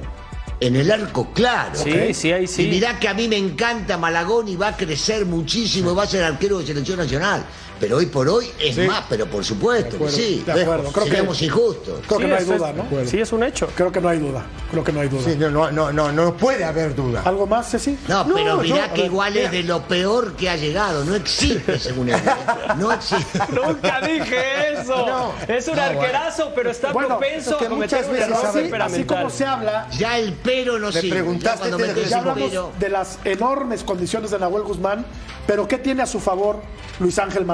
[0.59, 1.75] en el arco, claro.
[1.75, 2.63] Sí, sí, ahí sí.
[2.63, 6.03] Y mirá que a mí me encanta Malagón y va a crecer muchísimo, y va
[6.03, 7.45] a ser arquero de selección nacional.
[7.79, 8.81] Pero hoy por hoy es Sí.
[8.81, 10.43] más, pero por supuesto que sí.
[10.45, 11.99] De acuerdo, creo que- Seremos injustos.
[12.07, 12.85] Creo que Sí, no hay duda, ¿no?
[13.05, 13.67] Sí, es un hecho.
[13.75, 14.43] Creo que no hay duda.
[14.71, 15.21] Creo que no hay duda.
[15.25, 17.21] Sí, no, no, no, no, no puede haber duda.
[17.25, 17.97] ¿Algo más, Ceci?
[18.07, 21.03] No, No, pero mirá que igual es de lo peor que ha llegado.
[21.05, 22.15] No existe, según él.
[22.15, 22.73] ¿eh?
[22.77, 23.39] No existe.
[23.53, 25.05] Nunca dije eso.
[25.05, 25.33] No.
[25.47, 28.85] es un No, arquerazo, pero está Bueno, propenso es que a cometer muchas un error
[28.85, 31.09] así- como se habla, Ya el pero no sirve.
[31.09, 32.71] preguntaste Ya metes ya hablamos pero.
[32.79, 35.05] de las enormes condiciones de Nahuel Guzmán,
[35.47, 36.61] pero ¿qué tiene a su favor
[36.99, 37.45] Luis Ángel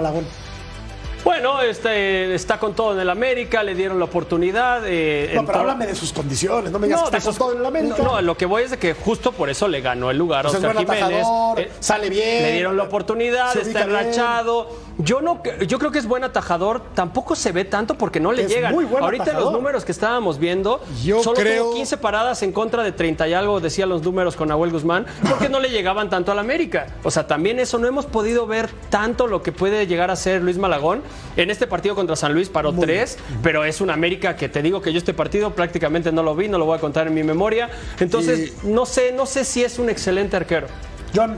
[1.23, 4.81] Bueno, este, está con todo en el América, le dieron la oportunidad.
[4.87, 7.61] eh, No, pero háblame de sus condiciones, no me digas que está con todo en
[7.61, 7.95] la América.
[7.99, 10.47] No, no, lo que voy es de que justo por eso le ganó el lugar
[10.47, 11.03] a Pues es Oscar Jiménez.
[11.03, 14.67] atajador, Eh, sale bien, Le dieron la oportunidad, está enrachado.
[15.03, 16.81] Yo no, yo creo que es buen atajador.
[16.93, 18.73] Tampoco se ve tanto porque no le Es llegan.
[18.73, 19.45] muy buen Ahorita atajador.
[19.51, 23.27] los números que estábamos viendo, Yo solo creo- tuvo 15 paradas en contra de 30
[23.27, 26.87] y algo, decían los números con Nahuel Guzmán, porque no le llegaban tanto al América.
[27.03, 30.41] O sea, también eso no hemos podido ver tanto lo que puede llegar a ser
[30.41, 31.01] Luis Malagón.
[31.37, 34.81] En este partido contra San Luis paró tres, pero es un América que te digo
[34.81, 37.23] que yo este partido prácticamente no lo vi, no lo voy a contar en mi
[37.23, 37.69] memoria.
[37.99, 40.67] Entonces, no sé, no sé si es un excelente arquero.
[41.15, 41.37] John,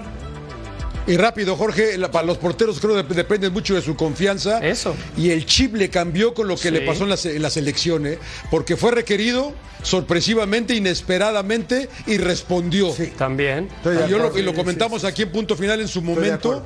[1.05, 4.59] Y rápido, Jorge, la- para los porteros creo que dependen mucho de su confianza.
[4.65, 4.95] Eso.
[5.17, 6.71] Y el chip le cambió con lo que Sí.
[6.71, 8.19] le pasó en la, en la selección, ¿eh?
[8.49, 12.95] porque fue requerido sorpresivamente, inesperadamente y respondió.
[13.17, 13.67] También.
[13.75, 16.65] Estoy de Y yo lo, y lo comentamos aquí en punto final en su momento.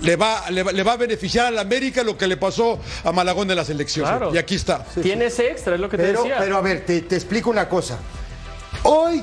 [0.00, 2.80] Le va, le, va, le va a beneficiar a la América lo que le pasó
[3.04, 4.06] a Malagón de la selección.
[4.06, 4.34] Claro.
[4.34, 4.84] Y aquí está.
[5.00, 6.36] Tiene ese extra, es lo que te Pero, decía.
[6.40, 7.96] pero a ver, te, te explico una cosa.
[8.82, 9.22] Hoy,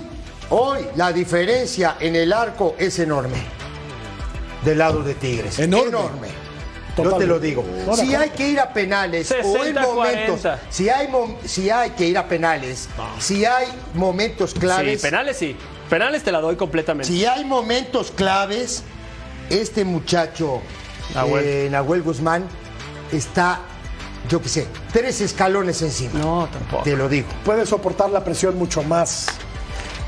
[0.49, 3.35] hoy, la diferencia en el arco es enorme.
[4.65, 5.59] Del lado de Tigres.
[5.59, 6.27] Enorme.
[6.97, 7.63] Yo te lo digo.
[7.95, 9.43] Si hay que ir a penales o en
[9.75, 10.59] 60, momentos, 40.
[10.69, 12.87] si hay, mom- si hay que ir a penales,
[13.19, 15.55] si hay momentos claves, Sí, penales sí.
[15.89, 17.07] Penales te la doy completamente.
[17.11, 18.83] si hay momentos claves,
[19.49, 20.61] este muchacho
[21.13, 21.43] Nahuel.
[21.45, 22.45] eh, Nahuel Guzmán
[23.11, 23.59] está,
[24.29, 26.17] yo qué sé, tres escalones encima.
[26.17, 26.83] No, tampoco.
[26.83, 27.27] Te lo digo.
[27.43, 29.27] puede soportar la presión mucho más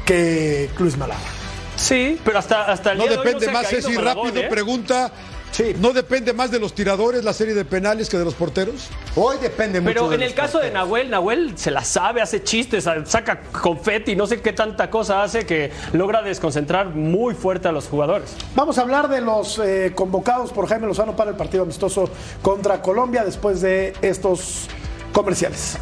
[0.06, 1.37] que Luis Malagón.
[1.78, 4.02] Sí, pero hasta, hasta el No día de hoy depende se ha más, caído Ceci,
[4.02, 4.48] rápido, ¿eh?
[4.50, 5.12] pregunta.
[5.52, 5.74] Sí.
[5.80, 8.90] ¿No depende más de los tiradores la serie de penales que de los porteros?
[9.16, 10.72] Hoy depende mucho Pero de en el los caso de.
[10.72, 15.46] Nahuel, Nahuel se la sabe, hace chistes, saca confeti, no sé qué tanta cosa hace
[15.46, 18.36] que logra desconcentrar muy fuerte a los jugadores.
[18.56, 22.10] Vamos a hablar de los eh, convocados por Jaime Lozano para el partido amistoso
[22.42, 24.68] contra Colombia después de estos
[25.14, 25.78] comerciales.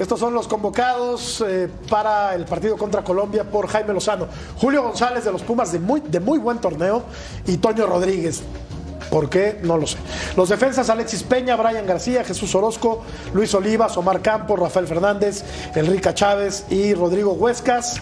[0.00, 4.28] Estos son los convocados eh, para el partido contra Colombia por Jaime Lozano.
[4.56, 7.02] Julio González de los Pumas de muy, de muy buen torneo
[7.46, 8.42] y Toño Rodríguez.
[9.10, 9.58] ¿Por qué?
[9.62, 9.98] No lo sé.
[10.36, 13.02] Los defensas Alexis Peña, Brian García, Jesús Orozco,
[13.34, 15.42] Luis Olivas, Omar Campos, Rafael Fernández,
[15.74, 18.00] Enrica Chávez y Rodrigo Huescas.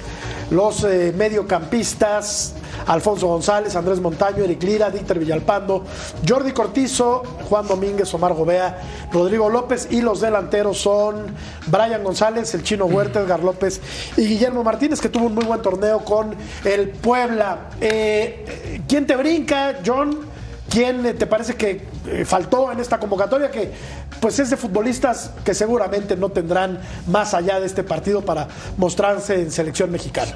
[0.50, 2.54] Los eh, mediocampistas
[2.86, 5.84] Alfonso González, Andrés Montaño, Eric Lira, Dícter Villalpando,
[6.26, 8.78] Jordi Cortizo, Juan Domínguez, Omar Gobea,
[9.12, 11.34] Rodrigo López y los delanteros son
[11.66, 13.80] Brian González, el Chino Huerta, Edgar López
[14.16, 16.34] y Guillermo Martínez, que tuvo un muy buen torneo con
[16.64, 17.70] el Puebla.
[17.80, 20.37] Eh, ¿Quién te brinca, John?
[20.70, 23.50] ¿Quién te parece que eh, faltó en esta convocatoria?
[23.50, 23.72] Que
[24.20, 29.40] pues es de futbolistas que seguramente no tendrán más allá de este partido para mostrarse
[29.40, 30.30] en selección mexicana.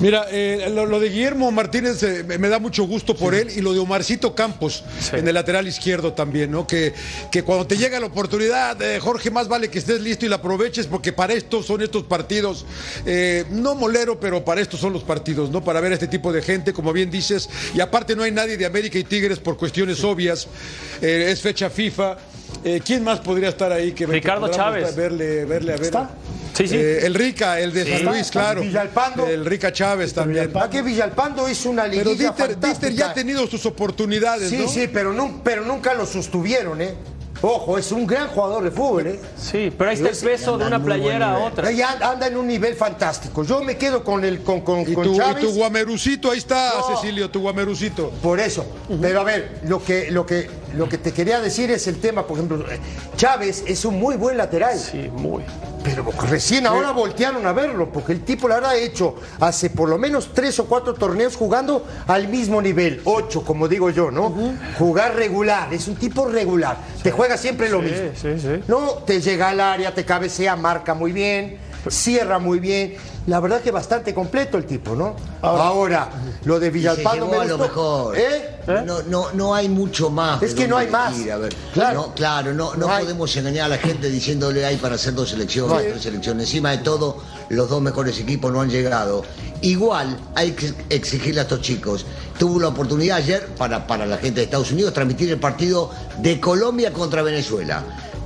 [0.00, 3.60] Mira, eh, lo, lo de Guillermo Martínez eh, me da mucho gusto por él y
[3.60, 6.66] lo de Omarcito Campos en el lateral izquierdo también, ¿no?
[6.66, 6.92] Que,
[7.30, 10.36] que cuando te llega la oportunidad, eh, Jorge, más vale que estés listo y la
[10.36, 12.66] aproveches porque para esto son estos partidos,
[13.06, 15.62] eh, no molero, pero para esto son los partidos, ¿no?
[15.62, 18.56] Para ver a este tipo de gente, como bien dices, y aparte no hay nadie
[18.56, 20.48] de América y Tigres por cuestiones obvias,
[21.00, 22.16] eh, es fecha FIFA.
[22.64, 24.94] Eh, ¿Quién más podría estar ahí que Ricardo Chávez.
[24.94, 25.84] Verle, verle a ver.
[25.84, 26.10] ¿Está?
[26.54, 26.76] Sí, sí.
[26.76, 28.60] Eh, el Rica, el de San Luis, claro.
[28.62, 29.26] Villalpando.
[29.26, 30.50] El Rica Chávez también.
[30.56, 32.88] ¿A qué Villalpando hizo una Pero liguilla Dieter, fantástica?
[32.88, 34.68] Dieter ya ha tenido sus oportunidades, Sí, ¿no?
[34.68, 36.94] sí, pero, nun- pero nunca lo sostuvieron, ¿eh?
[37.42, 39.20] Ojo, es un gran jugador de fútbol, ¿eh?
[39.36, 41.70] Sí, pero ahí está el peso de una playera a otra.
[41.70, 43.44] Ella anda- en un nivel fantástico.
[43.44, 45.44] Yo me quedo con el con, con, Y con tu, y Chávez.
[45.44, 46.96] tu guamerucito, ahí está, No.
[46.96, 48.10] Cecilio, tu guamerucito.
[48.22, 48.64] Por eso.
[48.98, 52.26] Pero a ver, lo que, lo, que, lo que te quería decir es el tema,
[52.26, 52.64] por ejemplo,
[53.16, 54.78] Chávez es un muy buen lateral.
[54.78, 55.42] Sí, muy.
[55.82, 59.88] Pero recién ahora voltearon a verlo, porque el tipo la verdad ha hecho hace por
[59.88, 64.34] lo menos tres o cuatro torneos jugando al mismo nivel, ocho, como digo yo, ¿no?
[64.78, 66.78] Jugar regular, es un tipo regular.
[67.02, 68.10] Te juega siempre lo mismo.
[68.14, 68.62] sí, sí.
[68.66, 71.58] No, te llega al área, te cabecea, marca muy bien,
[71.88, 72.94] cierra muy bien.
[73.26, 75.16] La verdad que bastante completo el tipo, ¿no?
[75.40, 76.10] Ahora,
[76.44, 78.18] lo de se Villalpando a lo mejor.
[78.18, 78.50] ¿Eh?
[78.84, 80.42] No, no, no hay mucho más.
[80.42, 81.14] Es que no hay más.
[81.14, 81.54] elegir, a ver.
[81.72, 82.00] Claro.
[82.00, 85.90] No, claro, no, no podemos engañar a la gente diciéndole hay para hacer dos selecciones,
[85.90, 86.44] tres selecciones.
[86.44, 87.18] Encima de todo,
[87.48, 89.24] los dos mejores equipos no han llegado.
[89.62, 92.04] Igual hay que exigirle a estos chicos.
[92.38, 96.40] Tuvo la oportunidad ayer, para, para la gente de Estados Unidos, transmitir el partido de
[96.40, 97.82] Colombia contra Venezuela.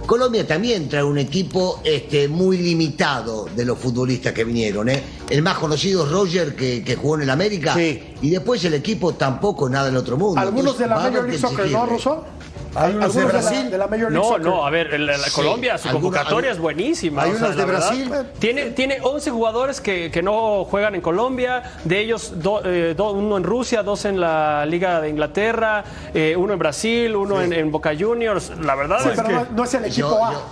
[0.08, 4.88] Colombia también trae un equipo este, muy limitado de los futbolistas que vinieron.
[4.88, 5.02] ¿eh?
[5.28, 7.74] El más conocido es Roger, que, que jugó en el América.
[7.74, 8.02] Sí.
[8.22, 10.40] Y después el equipo tampoco es nada del otro mundo.
[10.40, 11.84] Algunos Entonces, de la Major League Soccer, ¿no.
[11.84, 12.24] Russo?
[12.74, 13.70] Hay unos de Algunos la- Brasil.
[13.70, 14.42] de la Major League No, Soccer.
[14.46, 17.22] no, a ver, el- Colombia, su convocatoria es buenísima.
[17.22, 18.12] Hay o sea, unos de verdad, Brasil.
[18.38, 23.12] Tiene, tiene 11 jugadores que, que no juegan en Colombia, de ellos do- eh, do-
[23.12, 25.82] uno en Rusia, dos en la Liga de Inglaterra,
[26.14, 28.52] eh, uno en Brasil, uno en, en Boca Juniors.
[28.60, 29.34] La verdad Sí, es pero que...
[29.34, 30.32] no, no es el equipo Yo- A.
[30.32, 30.42] yo-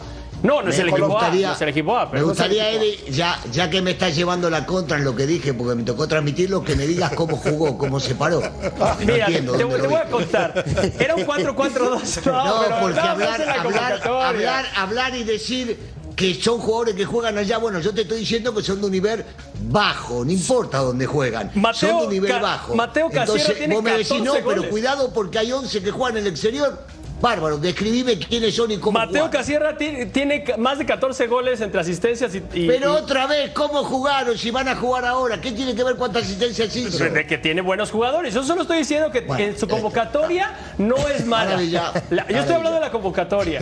[0.46, 2.26] No, no es el equipo A, gustaría- no es el equipo A, Me pero...
[2.26, 5.74] gustaría, Eddie, ya, ya que me estás llevando la contra en lo que dije, porque
[5.74, 8.40] me tocó transmitirlo, que me digas cómo jugó, cómo se paró.
[8.40, 10.64] No Mira, entiendo te, voy a contar.
[10.98, 12.22] Era un 4-4-2.
[12.26, 17.04] No, No, porque no, hablar, no hablar, hablar, hablar y decir que son jugadores que
[17.04, 19.22] juegan allá, bueno, yo te estoy diciendo que son de un nivel
[19.68, 22.74] bajo, no importa dónde juegan, Mateo son de un nivel Ca- bajo.
[22.74, 24.70] Mateo Casero Entonces, tiene vos me decís, 14 no, pero goles".
[24.70, 26.86] cuidado porque hay 11 que juegan en el exterior.
[27.20, 29.30] Bárbaro, describime quiénes son y cómo Mateo.
[29.30, 32.38] Casierra ti- tiene más de 14 goles entre asistencias y...
[32.52, 34.36] y- Pero y- otra vez, ¿cómo jugaron?
[34.36, 37.02] Si van a jugar ahora, ¿qué tiene que ver cuántas asistencias hizo?
[37.04, 38.34] de que tiene buenos jugadores.
[38.34, 41.52] Yo solo estoy diciendo que Bueno, en su convocatoria no es mala.
[41.52, 43.60] Maravilla, La- yo estoy hablando de la convocatoria.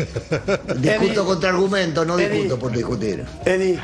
[0.76, 2.30] Discuto contra argumentos, no Eddie.
[2.30, 3.24] discuto por discutir.
[3.44, 3.78] Eddie,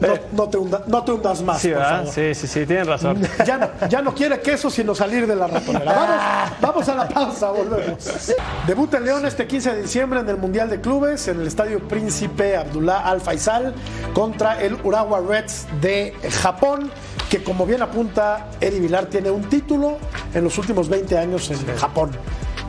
[0.00, 2.12] no, no te hunda- no te hundas más, Sí, por.
[2.12, 3.20] Sí, sí, sí, tienen razón.
[3.46, 5.92] Ya, no- ya no quiere queso sino salir de la ratonera.
[5.92, 8.32] Vamos, vamos a la pausa, volvemos.
[8.66, 11.80] Debuta el León este 15 de diciembre en el Mundial de Clubes en el Estadio
[11.88, 13.74] Príncipe Abdullah Al Faisal
[14.14, 16.90] contra el Urawa Reds de Japón,
[17.30, 19.98] que como bien apunta Eddie Vilar tiene un título
[20.34, 22.10] en los últimos 20 años en Japón.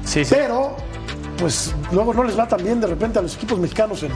[0.05, 0.33] Sí, sí.
[0.35, 0.75] Pero,
[1.37, 4.11] pues luego no les va tan bien de repente a los equipos mexicanos en,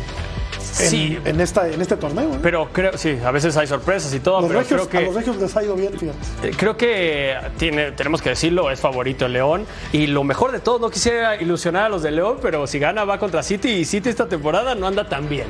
[0.80, 1.18] en, Sí.
[1.26, 2.34] en esta, en este torneo.
[2.36, 2.40] ¿eh?
[2.42, 5.14] Pero creo, sí, a veces hay sorpresas y todo, Los pero regios- creo A los
[5.14, 6.18] que, regios les ha ido bien, fíjate.
[6.50, 9.66] eh, creo que tiene, tenemos que decirlo, es favorito el León.
[9.92, 13.04] Y lo mejor de todo, no quisiera ilusionar a los de León, pero si gana
[13.06, 15.48] va contra City y City esta temporada no anda tan bien.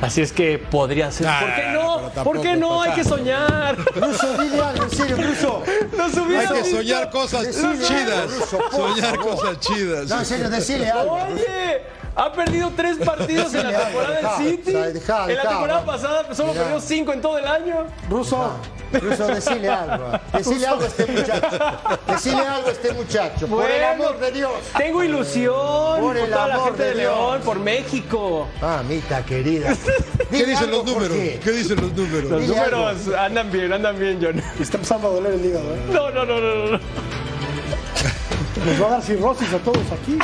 [0.00, 1.28] Así es que podría ser.
[1.28, 1.96] Ah, ¿Por qué no?
[2.10, 2.82] tampoco ¿Por qué no?
[2.84, 3.76] es Hay que soñar.
[3.94, 5.62] Ruso, dile algo, en serio, Ruso.
[5.96, 8.18] No subí Hay que soñar cosas Decile chidas.
[8.18, 9.36] algo, Ruso, por Soñar favor.
[9.36, 10.08] cosas chidas.
[10.08, 11.12] No, en serio, decile algo.
[11.14, 11.82] Oye,
[12.14, 14.70] ha perdido tres partidos en la temporada del City.
[14.74, 17.86] en la temporada pasada solo perdió cinco en todo el año.
[18.10, 18.52] Ruso,
[18.92, 20.12] Ruso, decile algo.
[20.34, 21.58] Decile algo a este muchacho.
[22.06, 23.46] Decile algo a este muchacho.
[23.46, 24.52] Por el amor de Dios.
[24.76, 25.54] Tengo ilusión
[26.00, 26.94] Por por, el toda la amor gente de.
[26.96, 28.48] León, por México.
[28.60, 29.74] Mamita querida.
[30.30, 31.16] ¿Qué dicen los números?
[31.42, 32.30] ¿Qué dicen los números?
[32.30, 32.76] Los Dile algo.
[32.92, 34.42] números andan bien, andan bien, John.
[34.60, 35.74] está empezando a doler el hígado.
[35.74, 35.78] ¿eh?
[35.90, 36.80] No, no, no, no, no.
[38.64, 40.18] Nos va a dar cirrosis a todos aquí.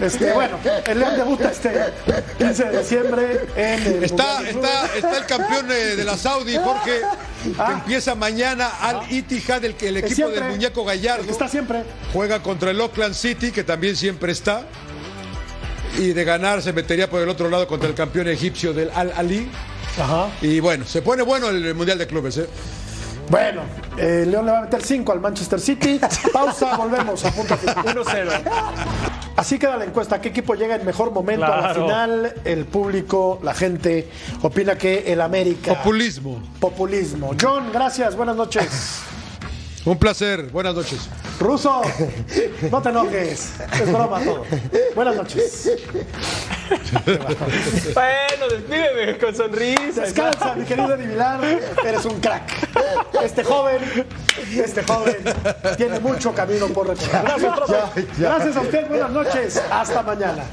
[0.00, 1.70] Este, bueno, el León debuta este
[2.38, 6.56] 15 de diciembre en el Está, Mundial está, está el campeón eh, de la Saudi,
[6.56, 7.00] Jorge,
[7.42, 7.72] que Ah.
[7.74, 11.30] empieza mañana al Itihad, el, el equipo siempre, del muñeco Gallardo.
[11.30, 11.82] Está siempre.
[12.12, 14.62] Juega contra el Oakland City, que también siempre está.
[15.98, 19.12] Y de ganar se metería por el otro lado contra el campeón egipcio del Al
[19.16, 19.48] Ali.
[20.00, 20.28] Ajá.
[20.40, 22.38] Y bueno, se pone bueno el Mundial de Clubes.
[22.38, 22.46] ¿eh?
[23.30, 23.62] Bueno,
[23.96, 26.00] el León le va a meter 5 al Manchester City.
[26.32, 27.76] Pausa, volvemos a punto final.
[27.84, 28.30] 1-0.
[29.36, 30.20] Así queda la encuesta.
[30.20, 32.34] ¿Qué equipo llega en mejor momento a la final?
[32.44, 34.08] El público, la gente,
[34.42, 35.74] opina que el América.
[35.74, 36.40] Populismo.
[36.60, 37.32] Populismo.
[37.40, 38.16] John, gracias.
[38.16, 39.00] Buenas noches.
[39.84, 40.50] Un placer.
[40.50, 41.08] Buenas noches.
[41.38, 41.82] Ruso,
[42.70, 43.54] no te enojes.
[43.72, 44.44] Es broma todo.
[44.94, 45.70] Buenas noches.
[47.94, 50.02] Bueno, despídeme con sonrisa.
[50.02, 51.40] Descansa, mi querido Eddie Vilar.
[51.84, 52.68] Eres un crack.
[53.22, 54.06] Este joven,
[54.52, 55.16] este joven
[55.76, 57.52] tiene mucho camino por recorrer.
[57.54, 58.06] Profe.
[58.18, 58.88] Gracias a usted.
[58.88, 59.62] Buenas noches.
[59.70, 60.44] Hasta mañana.